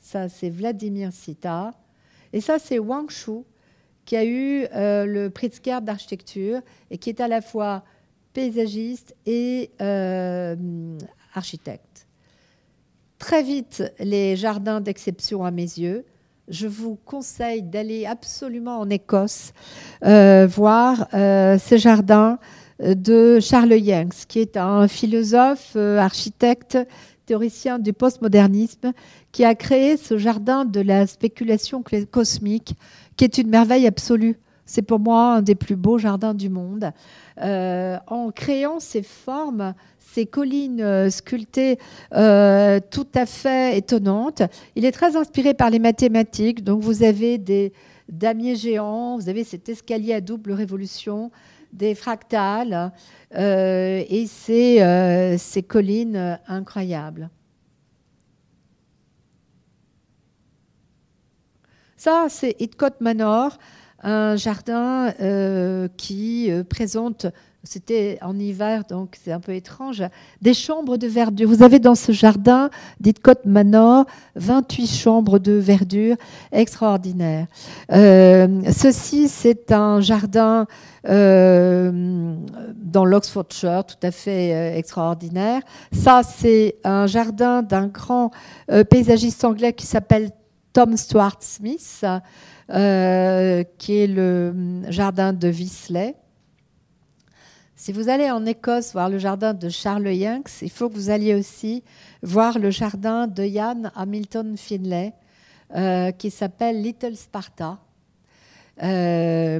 [0.00, 1.72] Ça, c'est Vladimir Sita.
[2.34, 3.44] Et ça, c'est Wang Shu,
[4.06, 7.82] qui a eu euh, le Pritzker d'architecture et qui est à la fois
[8.32, 10.56] paysagiste et euh,
[11.34, 12.06] architecte.
[13.18, 16.04] Très vite, les jardins d'exception à mes yeux.
[16.48, 19.52] Je vous conseille d'aller absolument en Écosse
[20.04, 21.08] euh, voir
[21.58, 22.38] ces jardins
[22.78, 26.78] de Charles Yanks, qui est un philosophe, architecte,
[27.26, 28.92] théoricien du postmodernisme,
[29.32, 32.74] qui a créé ce jardin de la spéculation cosmique
[33.16, 34.38] qui est une merveille absolue.
[34.64, 36.90] C'est pour moi un des plus beaux jardins du monde.
[37.40, 41.78] Euh, en créant ces formes, ces collines euh, sculptées
[42.14, 44.42] euh, tout à fait étonnantes,
[44.74, 46.64] il est très inspiré par les mathématiques.
[46.64, 47.72] Donc vous avez des
[48.08, 51.30] damiers géants, vous avez cet escalier à double révolution,
[51.76, 52.92] des fractales
[53.32, 57.30] et ces, ces collines incroyables.
[61.96, 63.58] Ça, c'est Hitcott Manor,
[64.02, 67.26] un jardin euh, qui euh, présente,
[67.64, 70.04] c'était en hiver, donc c'est un peu étrange,
[70.40, 71.48] des chambres de verdure.
[71.48, 72.70] Vous avez dans ce jardin
[73.00, 74.04] d'Hitcott Manor
[74.36, 76.16] 28 chambres de verdure
[76.52, 77.46] extraordinaires.
[77.90, 80.66] Euh, ceci, c'est un jardin
[81.06, 85.62] dans l'Oxfordshire, tout à fait extraordinaire.
[85.92, 88.30] Ça, c'est un jardin d'un grand
[88.90, 90.30] paysagiste anglais qui s'appelle
[90.76, 92.04] Tom Stuart Smith,
[92.68, 96.14] euh, qui est le jardin de Wisley.
[97.74, 101.08] Si vous allez en Écosse voir le jardin de Charles Yanks, il faut que vous
[101.08, 101.82] alliez aussi
[102.22, 105.14] voir le jardin de Ian Hamilton Finlay,
[105.74, 107.78] euh, qui s'appelle Little Sparta.
[108.82, 109.58] Euh,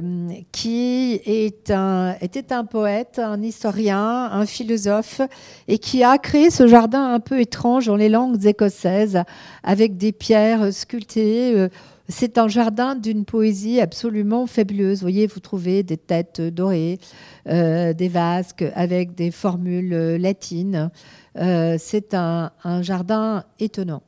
[0.51, 5.21] qui était un poète, un historien, un philosophe,
[5.67, 9.23] et qui a créé ce jardin un peu étrange dans les langues écossaises,
[9.63, 11.55] avec des pierres sculptées.
[11.55, 11.67] Euh,
[12.07, 14.99] c'est un jardin d'une poésie absolument fabuleuse.
[14.99, 16.99] Vous voyez, vous trouvez des têtes dorées,
[17.47, 20.91] euh, des vasques avec des formules latines.
[21.35, 22.51] c'est un
[22.81, 24.03] jardin étonnant.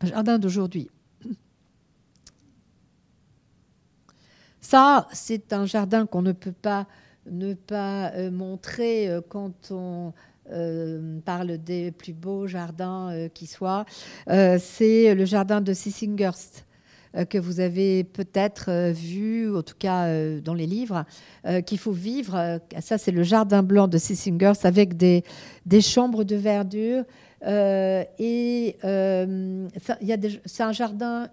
[0.00, 0.88] Un jardin d'aujourd'hui.
[4.70, 6.86] Ça, c'est un jardin qu'on ne peut pas
[7.28, 10.12] ne pas euh, montrer euh, quand on
[10.52, 13.84] euh, parle des plus beaux jardins qui soient.
[14.28, 16.66] c'est le jardin de Sissinghurst.
[17.28, 20.06] que vous avez peut-être vu, en tout cas
[20.40, 21.04] dans les livres,
[21.66, 22.60] qu'il faut vivre.
[22.78, 25.24] ça, c'est le jardin blanc de Sissingers avec des,
[25.66, 27.02] des chambres de verdure.
[27.44, 28.76] et
[30.46, 31.26] c'est un jardin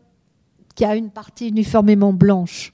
[0.73, 2.73] qui a une partie uniformément blanche.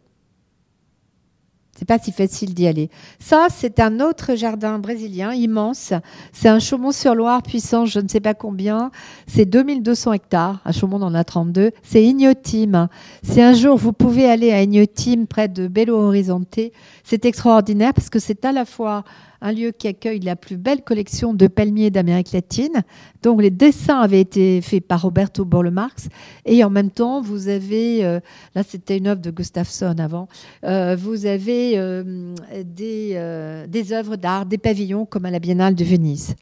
[1.78, 2.90] C'est pas si facile d'y aller.
[3.20, 5.94] Ça, c'est un autre jardin brésilien immense.
[6.34, 8.90] C'est un Chaumont-sur-Loire puissant, je ne sais pas combien.
[9.28, 10.60] C'est 2200 hectares.
[10.66, 11.70] À Chaumont, on en a 32.
[11.84, 12.88] C'est Ignotime.
[13.22, 16.60] Si un jour vous pouvez aller à Ignotime, près de Belo Horizonte,
[17.04, 19.04] c'est extraordinaire parce que c'est à la fois
[19.42, 22.84] un lieu qui accueille la plus belle collection de palmiers d'Amérique latine.
[23.24, 26.10] Donc les dessins avaient été faits par Roberto Borle-Marx
[26.46, 28.20] et en même temps vous avez, euh,
[28.56, 30.28] là c'était une œuvre de Gustafsson avant,
[30.64, 32.34] euh, vous avez euh,
[32.64, 36.36] des, des œuvres d'art, des pavillons comme à la Biennale de Venise.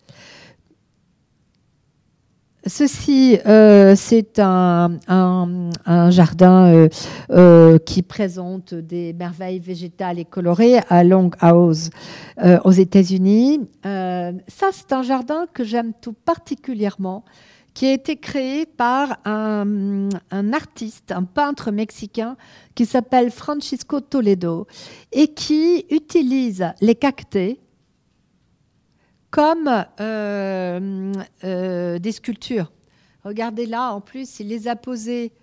[2.68, 4.98] Ceci, euh, c'est un,
[6.10, 6.90] jardin euh,
[7.30, 11.92] euh, qui présente des merveilles végétales et colorées à Longhouse
[12.64, 13.62] aux États-Unis.
[13.84, 17.24] ça, c'est un jardin que j'aime tout particulièrement,
[17.76, 22.36] qui a été créé par un, un artiste, un peintre mexicain
[22.74, 24.66] qui s'appelle Francisco Toledo
[25.12, 27.60] et qui utilise les cactés
[29.36, 31.14] comme euh,
[31.44, 32.72] euh, des sculptures.
[33.26, 35.34] Regardez là, en plus, il les a posées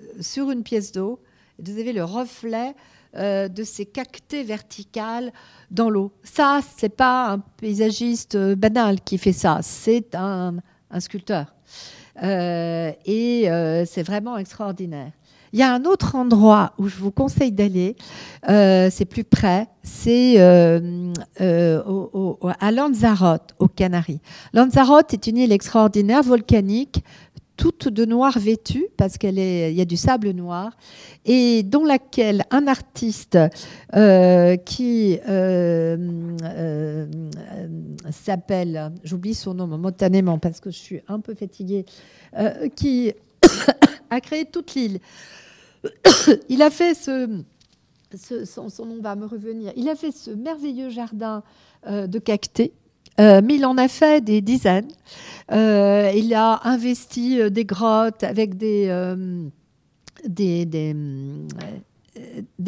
[0.00, 1.20] euh, sur une pièce d'eau.
[1.60, 2.74] Vous avez le reflet
[3.14, 5.32] de ces cactés verticales
[5.70, 6.12] dans l'eau.
[6.22, 10.56] Ça, c'est pas un paysagiste banal qui fait ça, c'est un,
[10.98, 11.54] sculpteur.
[12.22, 13.48] et
[13.86, 15.12] c'est vraiment extraordinaire.
[15.56, 17.96] Il y a un autre endroit où je vous conseille d'aller,
[18.50, 24.20] euh, c'est plus près, c'est euh, euh, à Lanzarote, aux Canaries.
[24.52, 27.02] Lanzarote est une île extraordinaire, volcanique,
[27.56, 30.76] toute de noir vêtue, parce qu'il y a du sable noir,
[31.24, 33.38] et dans laquelle un artiste
[34.66, 35.18] qui
[38.10, 41.86] s'appelle, j'oublie son nom momentanément parce que je suis un peu fatiguée,
[42.74, 43.14] qui
[44.10, 45.00] a créé toute l'île.
[46.48, 47.26] il a fait ce,
[48.82, 51.42] nom va me revenir, il a fait ce merveilleux jardin
[51.86, 52.72] euh, de cactés.
[53.18, 54.88] Euh, mais il en a fait des dizaines.
[55.50, 58.90] Euh, il a investi des grottes avec des,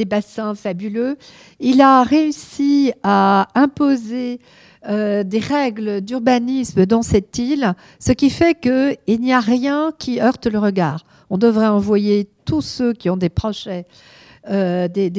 [0.07, 1.19] bassins fabuleux.
[1.61, 4.41] Il a réussi à imposer
[4.87, 10.47] des règles d'urbanisme dans cette île, ce qui fait qu'il n'y a rien qui heurte
[10.47, 11.05] le regard.
[11.31, 13.87] On devrait envoyer tous ceux qui ont des projets.
[14.51, 15.13] Euh, des,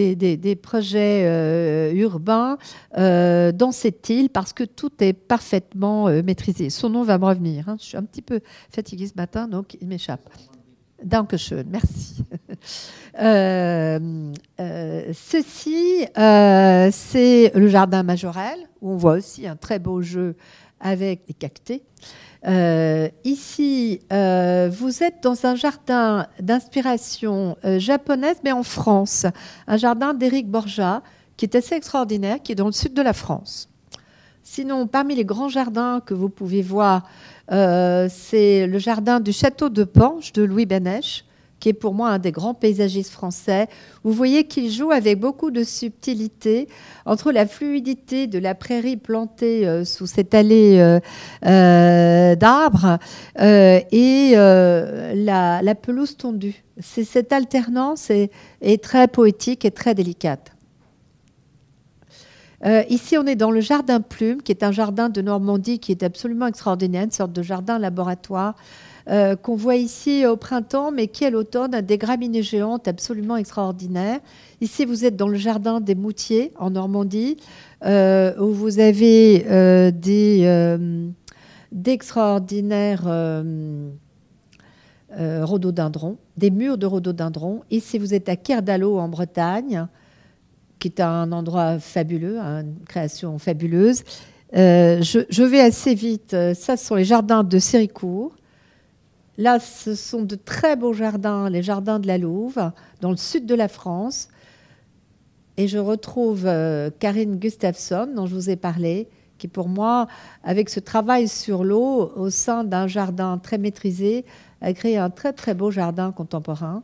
[0.96, 2.58] euh, urbains
[2.98, 6.72] euh, dans cette île parce que tout est parfaitement maîtrisé.
[6.72, 7.70] Son nom va me revenir.
[7.70, 7.78] Hein.
[7.80, 8.40] Je suis un petit peu
[8.72, 10.28] fatiguée ce matin, donc il m'échappe.
[11.04, 12.24] Dankeschön, merci.
[15.14, 20.36] ceci, c'est le jardin Majorel, où on voit aussi un très beau jeu
[20.80, 21.84] avec les cactés.
[22.48, 29.26] Euh, ici, euh, vous êtes dans un jardin d'inspiration euh, japonaise, mais en France.
[29.68, 31.02] Un jardin d'Éric Borja,
[31.36, 33.70] qui est assez extraordinaire, qui est dans le sud de la France.
[34.44, 37.08] Sinon, parmi les grands jardins que vous pouvez voir,
[37.50, 41.26] c'est le jardin du château de Panche de Louis Benèche
[41.60, 43.68] qui est pour moi un des grands paysagistes français.
[44.04, 46.68] Vous voyez qu'il joue avec beaucoup de subtilité
[47.06, 51.00] entre la fluidité de la prairie plantée euh, sous cette allée euh,
[51.46, 52.98] euh, d'arbres
[53.38, 56.64] et la, pelouse tondue.
[56.80, 58.32] C'est cette alternance est,
[58.82, 60.52] très poétique et très délicate.
[62.90, 66.04] ici, on est dans le jardin Plume, qui est un jardin de Normandie qui est
[66.04, 68.56] absolument extraordinaire, une sorte de jardin laboratoire
[69.10, 73.38] euh, qu'on voit ici au printemps, mais qui à l'automne a des graminées géantes absolument
[73.38, 74.20] extraordinaires.
[74.62, 77.38] Ici, vous êtes dans le jardin des Moutiers en Normandie,
[77.86, 80.78] euh, où vous avez euh, des
[81.72, 83.06] d'extraordinaires
[85.18, 87.64] rhododendrons, des murs de rhododendrons.
[87.72, 89.88] Ici, vous êtes à Kerdalo en Bretagne,
[90.78, 94.04] qui est un endroit fabuleux, une création fabuleuse.
[94.54, 96.36] je, je, vais assez vite.
[96.54, 98.36] Ça, ce sont les jardins de Séricourt.
[99.40, 102.60] Là, ce sont de très beaux jardins, les jardins de la Louve,
[103.00, 104.28] dans le sud de la France.
[105.56, 110.08] Et je retrouve euh, Karine Gustafsson, dont je vous ai parlé, qui pour moi,
[110.44, 114.26] avec ce travail sur l'eau au sein d'un jardin très maîtrisé,
[114.60, 116.84] a créé un très très beau jardin contemporain.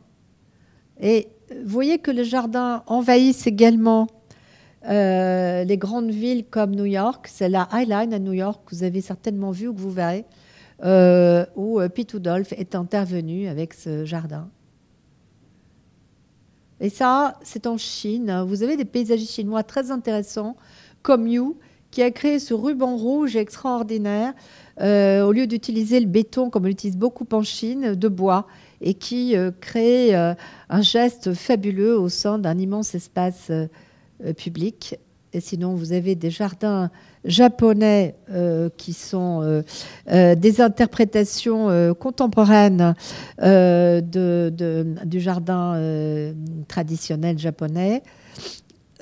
[0.98, 4.06] Et vous voyez que les jardins envahissent également
[4.88, 7.28] euh, les grandes villes comme New York.
[7.30, 9.90] C'est la High Line à New York, que vous avez certainement vu ou que vous
[9.90, 10.24] verrez.
[10.84, 12.16] Euh, où euh, Pete
[12.52, 14.50] est intervenu avec ce jardin.
[16.80, 18.44] Et ça, c'est en Chine.
[18.46, 20.54] Vous avez des paysages chinois très intéressants,
[21.00, 21.54] comme Yu,
[21.90, 24.34] qui a créé ce ruban rouge extraordinaire,
[24.82, 28.46] euh, au lieu d'utiliser le béton comme on l'utilise beaucoup en Chine, de bois,
[28.82, 33.50] et qui crée un geste fabuleux au sein d'un immense espace
[34.36, 34.98] public.
[35.40, 36.90] Sinon, vous avez des jardins
[37.24, 39.62] japonais euh, qui sont euh,
[40.10, 42.94] euh, des interprétations contemporaines
[43.42, 46.32] du jardin
[46.68, 48.02] traditionnel japonais.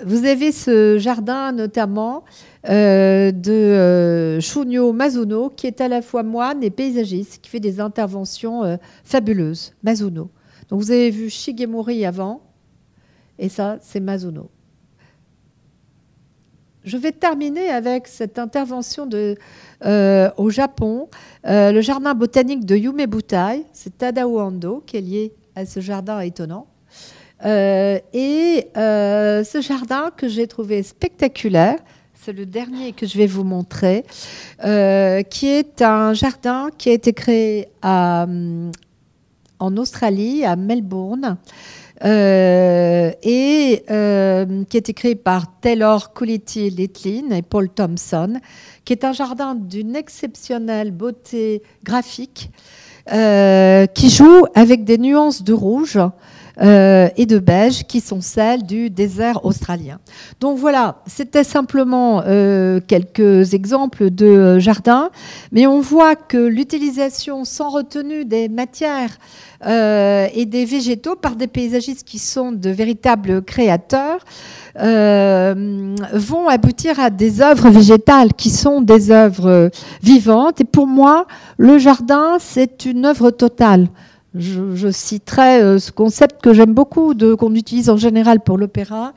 [0.04, 2.24] Vous avez ce jardin notamment
[2.64, 8.78] de Shunyo Mazuno, qui est à la fois moine et paysagiste, qui fait des interventions
[9.04, 9.72] fabuleuses.
[9.82, 10.30] Mazuno.
[10.68, 12.40] Donc vous avez vu Shigemori avant,
[13.38, 14.50] et ça, c'est Mazuno.
[16.84, 19.08] Je vais terminer avec cette intervention
[19.86, 21.08] euh, au Japon,
[21.46, 26.20] euh, le jardin botanique de Yumebutai, c'est Tadao Ando qui est lié à ce jardin
[26.20, 26.66] étonnant.
[27.46, 31.78] Euh, et ce jardin que j'ai trouvé spectaculaire,
[32.12, 34.04] c'est le dernier que je vais vous montrer,
[34.60, 38.26] qui est un jardin qui a été créé à,
[39.58, 41.38] en Australie, à Melbourne.
[42.02, 48.40] Euh, et euh, qui a été créé par Taylor Coolity Litlin et Paul Thompson,
[48.84, 52.50] qui est un jardin d'une exceptionnelle beauté graphique,
[53.12, 55.98] euh, qui joue avec des nuances de rouge
[56.62, 59.98] euh, et de beige qui sont celles du désert australien.
[60.38, 65.10] Donc voilà, c'était simplement euh, quelques exemples de jardins,
[65.50, 69.18] mais on voit que l'utilisation sans retenue des matières
[69.66, 74.24] euh, et des végétaux par des paysagistes qui sont de véritables créateurs
[74.76, 79.70] vont aboutir à des œuvres végétales qui sont des œuvres
[80.02, 80.60] vivantes.
[80.60, 81.26] Et pour moi,
[81.58, 83.88] le jardin, c'est une œuvre totale.
[84.34, 89.12] Je, citerai euh, ce concept que j'aime beaucoup, qu'on utilise en général pour l'opéra,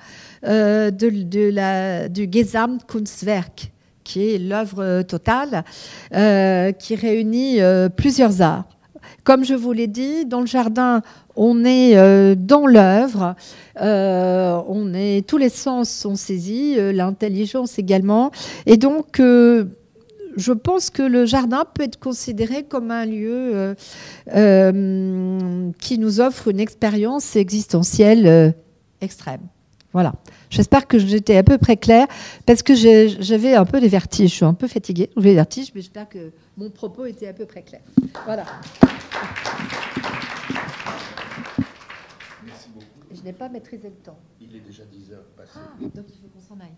[0.45, 3.71] euh, de, la, du Gesamtkunstwerk,
[4.03, 5.63] qui est l'œuvre totale,
[6.13, 7.59] euh, qui réunit
[7.95, 8.65] plusieurs arts.
[9.23, 11.01] Comme je vous l'ai dit, dans le jardin,
[11.35, 11.95] on est
[12.35, 13.35] dans l'œuvre,
[13.79, 18.31] on est tous les sens sont saisis, l'intelligence également,
[18.65, 19.19] et donc
[20.37, 23.75] je pense que le jardin peut être considéré comme un lieu euh,
[24.35, 28.51] euh, qui nous offre une expérience existentielle euh,
[29.01, 29.41] extrême.
[29.93, 30.13] Voilà.
[30.51, 32.05] J'espère que j'étais à peu près claire
[32.45, 34.29] parce que j'avais un peu des vertiges.
[34.29, 35.09] Je suis un peu fatiguée.
[35.17, 37.81] J'ai des vertiges, mais j'espère que mon propos était à peu près clair.
[38.25, 38.45] Voilà.
[42.45, 42.85] Merci beaucoup.
[43.11, 44.19] Je n'ai pas maîtrisé le temps.
[44.39, 45.51] Il est déjà 10 heures passées.
[45.55, 46.75] Ah, donc il faut qu'on s'en aille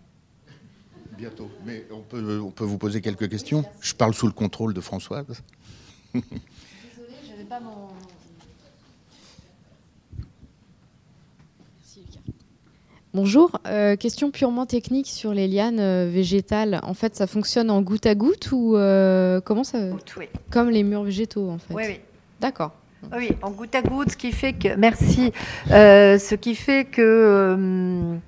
[1.20, 1.50] bientôt.
[1.66, 3.64] Mais on peut, on peut vous poser quelques questions.
[3.80, 5.42] Je parle sous le contrôle de Françoise.
[6.14, 6.30] Désolée,
[7.24, 7.88] je n'avais pas mon.
[11.78, 12.32] Merci, Lucas.
[13.12, 16.80] Bonjour, euh, question purement technique sur les lianes euh, végétales.
[16.84, 19.78] En fait, ça fonctionne en goutte à goutte ou euh, comment ça
[20.16, 20.26] oui.
[20.50, 21.74] Comme les murs végétaux, en fait.
[21.74, 22.00] Oui, oui.
[22.40, 22.72] D'accord.
[23.14, 25.32] Oui, en goutte à goutte, ce qui fait que merci,
[25.68, 28.18] ce qui fait que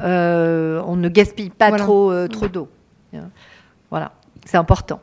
[0.00, 2.68] euh, on ne gaspille pas trop, euh, trop d'eau.
[3.90, 4.12] Voilà,
[4.44, 5.00] c'est important.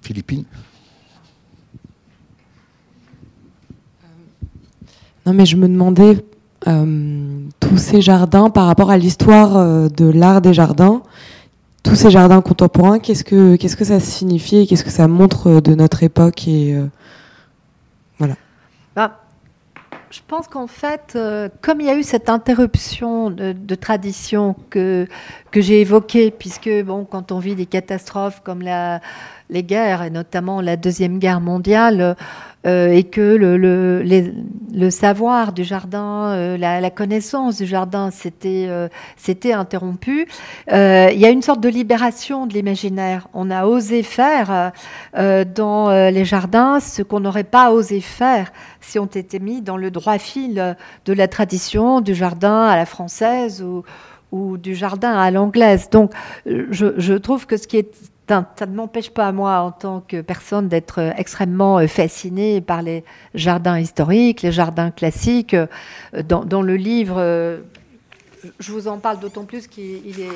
[0.00, 0.44] Philippine
[5.26, 6.22] Non, mais je me demandais
[6.66, 11.02] euh, tous ces jardins par rapport à l'histoire de l'art des jardins,
[11.82, 15.60] tous ces jardins contemporains, qu'est-ce que qu'est-ce que ça signifie et qu'est-ce que ça montre
[15.60, 16.78] de notre époque et
[20.14, 21.18] je pense qu'en fait,
[21.60, 25.08] comme il y a eu cette interruption de, tradition que,
[25.52, 30.76] j'ai évoquée, puisque bon, quand on vit des catastrophes comme les guerres, et notamment la
[30.76, 32.16] Deuxième Guerre mondiale,
[32.66, 38.88] euh, et que le, savoir du jardin, euh, la, connaissance du jardin s'était euh,
[39.52, 40.26] interrompu,
[40.72, 43.28] euh, il y a une sorte de libération de l'imaginaire.
[43.34, 44.72] On a osé faire
[45.14, 49.90] dans les jardins ce qu'on n'aurait pas osé faire si on était mis dans le
[49.90, 55.88] droit fil de la tradition du jardin à la française ou, du jardin à l'anglaise.
[55.90, 56.12] Donc,
[56.46, 60.68] je, trouve que ce qui est ça, ne m'empêche pas, moi, en tant que personne,
[60.68, 63.04] d'être euh, extrêmement euh, fascinée par les
[63.34, 65.54] jardins historiques, les jardins classiques.
[65.54, 65.66] Euh,
[66.22, 67.20] dans, le livre,
[68.58, 70.28] je vous en parle d'autant plus qu'il est,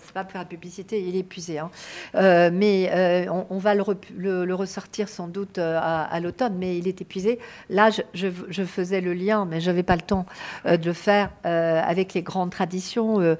[0.00, 1.58] c'est pas pour faire publicité, il est épuisé.
[1.58, 1.70] Hein.
[2.14, 7.38] mais on, va le, ressortir sans doute à, l'automne, mais il est épuisé.
[7.70, 10.26] Là, je, faisais le lien, mais je n'avais pas le temps
[10.64, 13.36] de le faire avec les grandes traditions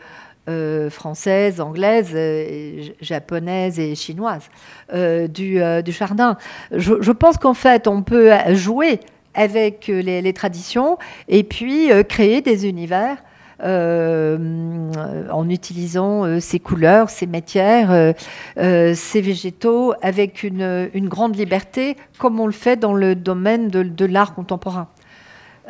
[0.48, 4.48] euh, française, anglaise, euh, japonaise et chinoise
[4.94, 6.38] euh, du, jardin.
[6.72, 9.00] Je, pense qu'en fait, on peut jouer
[9.34, 10.96] avec les, traditions
[11.28, 13.18] et puis créer des univers
[13.62, 18.14] en utilisant ces couleurs, ces matières,
[18.56, 24.34] ces végétaux avec une, grande liberté, comme on le fait dans le domaine de l'art
[24.34, 24.88] contemporain.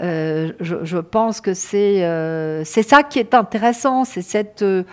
[0.00, 4.84] Euh, je, pense que euh, c'est ça qui est intéressant, c'est cette euh,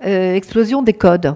[0.00, 1.34] explosion des codes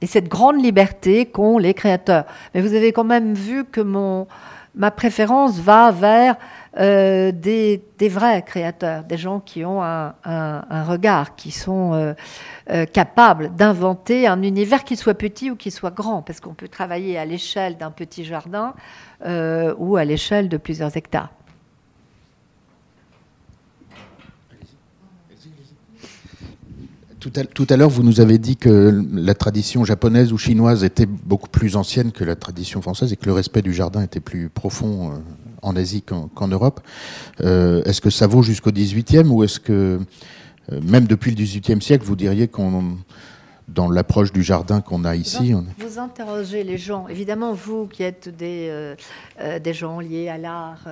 [0.00, 2.24] et cette grande liberté qu'ont les créateurs.
[2.54, 4.26] Mais vous avez quand même vu que mon,
[4.74, 6.36] ma préférence va vers
[6.74, 12.14] des, vrais créateurs, des gens qui ont un, regard, qui sont
[12.94, 17.18] capables d'inventer un univers qui soit petit ou qui soit grand, parce qu'on peut travailler
[17.18, 18.72] à l'échelle d'un petit jardin
[19.26, 21.30] ou à l'échelle de plusieurs hectares.
[27.20, 31.50] Tout à, l'heure, vous nous avez dit que la tradition japonaise ou chinoise était beaucoup
[31.50, 35.10] plus ancienne que la tradition française et que le respect du jardin était plus profond
[35.10, 35.14] euh,
[35.60, 36.80] en Asie qu'en Europe.
[37.42, 40.00] Euh, est-ce que ça vaut jusqu'au XVIIIe ou est-ce que
[40.72, 42.96] euh, même depuis le XVIIIe siècle, vous diriez qu'on
[43.68, 45.54] dans l'approche du jardin qu'on a ici.
[45.78, 47.06] Vous interrogez les gens.
[47.06, 48.96] Évidemment, vous qui êtes des,
[49.62, 50.88] des gens liés à l'art,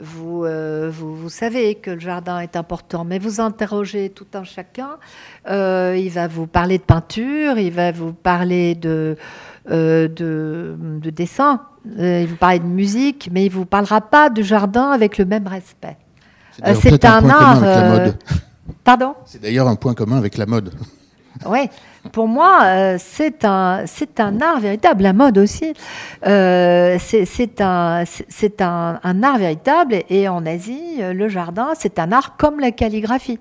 [0.00, 4.90] euh, vous, vous, savez que le jardin est important, mais vous interrogez tout un chacun.
[5.48, 9.16] Euh, il va vous parler de peinture, il va vous parler de,
[9.70, 11.62] euh, de, dessin,
[11.98, 15.24] il vous parler de musique, mais il ne vous parlera pas du jardin avec le
[15.24, 15.96] même respect.
[16.74, 17.62] C'est un, art.
[18.84, 19.14] Pardon?
[19.24, 20.72] C'est d'ailleurs un point commun avec la mode.
[21.46, 21.68] Oui,
[22.12, 23.84] pour moi, euh, c'est un,
[24.18, 25.02] un art véritable.
[25.02, 25.72] La mode aussi,
[26.26, 28.04] euh, c'est un,
[28.60, 30.02] un, un, art véritable.
[30.08, 33.38] Et en Asie, le jardin, c'est un art comme la calligraphie,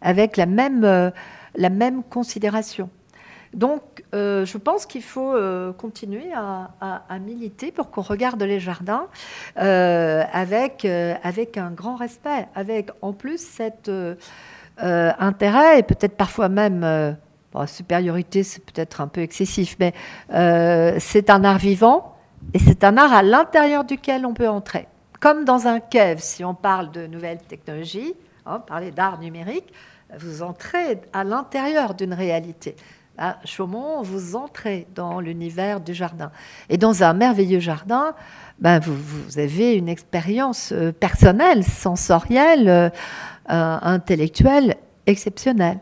[0.00, 1.10] avec la même, euh,
[1.54, 2.90] la même considération.
[3.54, 3.82] Donc,
[4.12, 5.34] je pense qu'il faut
[5.78, 6.70] continuer à,
[7.08, 9.06] à, militer pour qu'on regarde les jardins
[9.56, 13.38] avec, avec un grand respect, avec en plus
[14.78, 17.16] cet intérêt et peut-être parfois même
[17.66, 19.92] supériorité, c'est peut-être un peu excessif, mais
[20.32, 22.16] euh, c'est un art vivant
[22.54, 24.86] et c'est un art à l'intérieur duquel on peut entrer.
[25.20, 28.14] Comme dans un cave, si on parle de nouvelles technologies,
[28.46, 29.72] hein, parler d'art numérique,
[30.18, 32.76] vous entrez à l'intérieur d'une réalité.
[33.20, 36.30] À Chaumont, vous entrez dans l'univers du jardin.
[36.68, 38.14] Et dans un merveilleux jardin,
[38.60, 42.90] ben vous, vous, avez une expérience euh, personnelle, sensorielle, euh,
[43.48, 44.76] intellectuelle
[45.06, 45.80] exceptionnelle.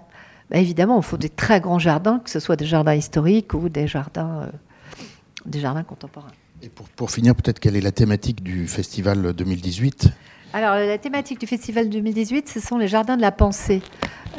[0.50, 3.68] Bah, évidemment, il faut des très grands jardins, que ce soit des jardins historiques ou
[3.68, 5.02] des jardins, euh,
[5.44, 6.30] des jardins contemporains.
[6.62, 10.10] Et pour, pour finir, peut-être quelle est la thématique du festival 2018
[10.52, 13.82] alors, la thématique du festival 2018, ce sont les jardins de la pensée.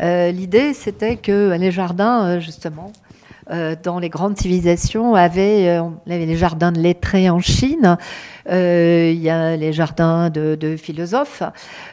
[0.01, 2.91] Euh, l'idée, c'était que les jardins, euh, justement,
[3.49, 7.85] euh, dans les grandes civilisations, avait, euh, on avait les jardins de lettrés en Chine,
[7.85, 7.95] euh,
[8.49, 11.43] il y a les jardins de, philosophes,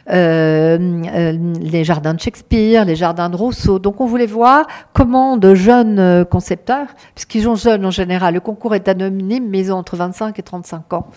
[0.09, 0.77] euh,
[1.15, 3.79] euh, les jardins de Shakespeare, les jardins de Rousseau.
[3.79, 8.39] Donc on voulait voir comment de jeunes euh, concepteurs, puisqu'ils sont jeunes en général, le
[8.39, 11.07] concours est anonyme, mais ils ont entre 25 et 35 ans,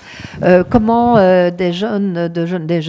[0.43, 2.31] euh, comment euh, des, jeunes,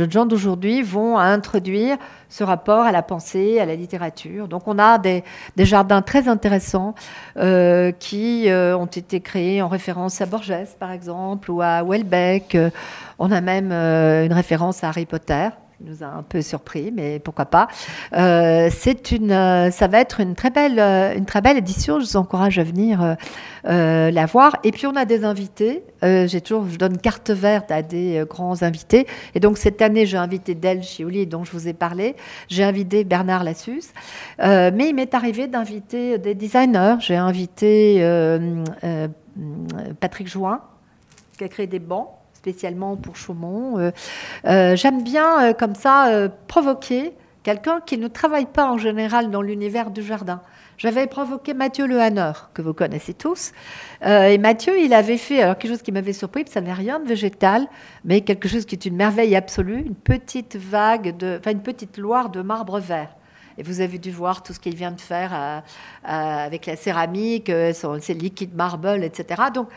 [0.10, 1.98] gens d'aujourd'hui vont introduire
[2.30, 4.48] ce rapport à la pensée, à la littérature.
[4.48, 5.24] Donc on a des,
[5.58, 6.94] jardins très intéressants
[7.38, 12.39] euh, qui euh, ont été créés en référence à Borges, par exemple, ou à Welbeck.
[13.20, 15.50] On a même euh, une référence à Harry Potter
[15.82, 17.70] nous a un peu surpris, mais pourquoi pas.
[18.12, 20.78] Euh, c'est une, euh, ça va être une très belle,
[21.56, 22.02] édition.
[22.02, 23.16] Je vous encourage à venir
[23.64, 24.58] la voir.
[24.66, 25.86] Et puis on a des invités.
[26.02, 29.08] J'ai toujours, je donne carte verte à des grands invités.
[29.36, 32.18] Et donc cette année, j'ai invité Del Chioli, dont je vous ai parlé.
[32.50, 33.94] J'ai invité Bernard Lassus.
[34.38, 36.98] Mais il m'est arrivé d'inviter des designers.
[37.00, 38.04] J'ai invité
[40.02, 40.60] Patrick Join,
[41.38, 43.78] qui a créé des bancs spécialement pour Chaumont.
[43.78, 43.92] Euh,
[44.46, 47.12] euh, J'aime bien, euh, comme ça, provoquer
[47.44, 50.42] quelqu'un qui ne travaille pas en général dans l'univers du jardin.
[50.78, 53.52] J'avais provoqué Mathieu Le Hanner, que vous connaissez tous.
[54.06, 57.06] Et Mathieu, il avait fait alors, quelque chose qui m'avait surpris, ça n'est rien de
[57.08, 57.68] végétal,
[58.06, 61.98] mais quelque chose qui est une merveille absolue, une petite vague, de, enfin une petite
[61.98, 63.10] loire de marbre vert.
[63.58, 65.64] Et vous avez dû voir tout ce qu'il vient de faire
[66.06, 69.44] avec la céramique, son- ses liquides marble, etc.
[69.54, 69.68] Donc,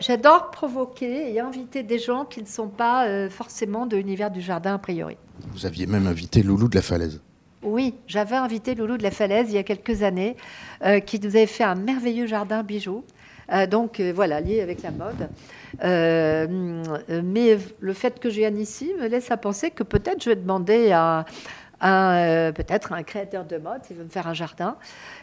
[0.00, 4.40] j'adore provoquer et inviter des gens qui ne sont pas euh, forcément de l'univers du
[4.40, 5.16] jardin a priori.
[5.52, 7.20] Vous aviez même invité Loulou de la Falaise.
[7.64, 10.36] Oui, j'avais invité Loulou de la Falaise il y a quelques années,
[10.84, 13.04] euh, qui nous avait fait un merveilleux jardin bijou.
[13.52, 15.28] Euh, donc euh, voilà, lié avec la mode.
[15.82, 20.36] Mais le fait que je vienne ici me laisse à penser que peut-être je vais
[20.36, 21.24] demander à,
[21.82, 24.76] euh, peut-être un créateur de mode s'il veut me faire un jardin.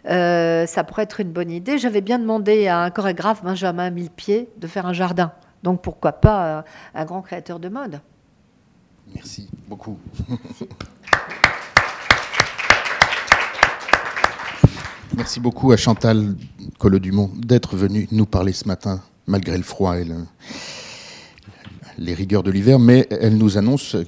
[0.09, 1.77] Euh, ça pourrait être une bonne idée.
[1.77, 5.31] J'avais bien demandé à un chorégraphe, Benjamin Millepied, de faire un jardin.
[5.63, 6.61] Donc pourquoi pas euh,
[6.95, 8.01] un grand créateur de mode
[9.13, 9.97] Merci beaucoup.
[15.15, 16.35] Merci beaucoup à Chantal
[16.79, 20.25] Collot-Dumont d'être venue nous parler ce matin, malgré le froid et le-
[21.97, 24.05] les rigueurs de l'hiver, mais elle nous annonce, euh,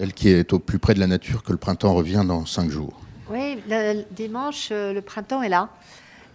[0.00, 2.70] elle qui est au plus près de la nature, que le printemps revient dans cinq
[2.70, 3.00] jours.
[3.30, 5.68] Oui, le, dimanche, euh, le printemps est là.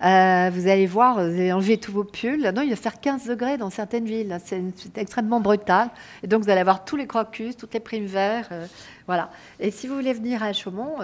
[0.04, 2.52] Euh, vous allez voir, vous allez enlever tous vos pulls.
[2.56, 4.38] Non, il va faire 15 degrés dans certaines villes.
[4.46, 4.62] C'est
[4.96, 5.90] extrêmement brutal.
[6.22, 8.48] Et donc, vous allez avoir tous les crocus, toutes les primes verts.
[8.52, 8.68] euh,
[9.08, 9.32] voilà.
[9.60, 10.98] Et si vous voulez venir à Chaumont,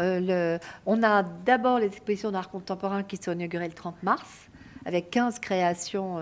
[0.85, 4.27] on a d'abord les expositions d'art contemporain qui sont inaugurées le 30 mars,
[4.85, 6.17] avec 15 créations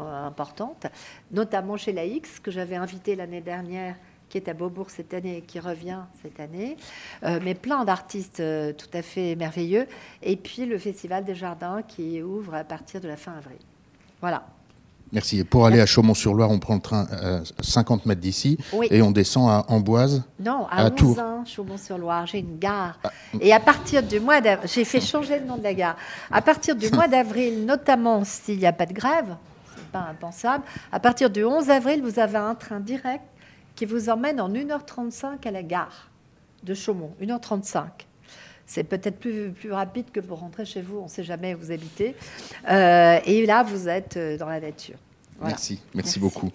[0.00, 0.86] euh, importantes,
[1.30, 3.94] notamment chez la X, que j'avais invité l'année dernière
[4.28, 6.76] qui est à Beaubourg cette année et qui revient cette année,
[7.22, 9.86] Euh, mais plein d'artistes euh, tout à fait merveilleux.
[10.22, 13.56] Et puis le Festival des Jardins qui ouvre à partir de la fin avril.
[14.20, 14.42] Voilà.
[15.12, 15.38] Merci.
[15.38, 18.86] Et pour aller à Chaumont-sur-Loire, on prend le train à 50 mètres d'ici Oui.
[18.90, 20.22] et on descend à Amboise.
[20.38, 21.16] Non, à, À Tours.
[21.46, 22.98] Chaumont-sur-Loire, j'ai une gare.
[23.40, 25.96] Et à partir du mois d'avril, j'ai fait changer le nom de la gare.
[26.30, 29.34] À partir du mois d'avril, notamment s'il n'y a pas de grève,
[29.88, 33.24] pas impensable, à partir du 11 avril, vous avez un train direct
[33.74, 36.10] qui vous emmène en 1h35 à la gare
[36.62, 37.12] de Chaumont.
[37.22, 37.84] 1h35.
[38.66, 41.58] C'est peut-être plus, plus rapide que pour rentrer chez vous, on ne sait jamais où
[41.58, 42.14] vous habitez.
[42.68, 44.98] Euh, et là, vous êtes euh, dans la nature.
[45.40, 46.18] Merci, Merci.
[46.18, 46.46] beaucoup.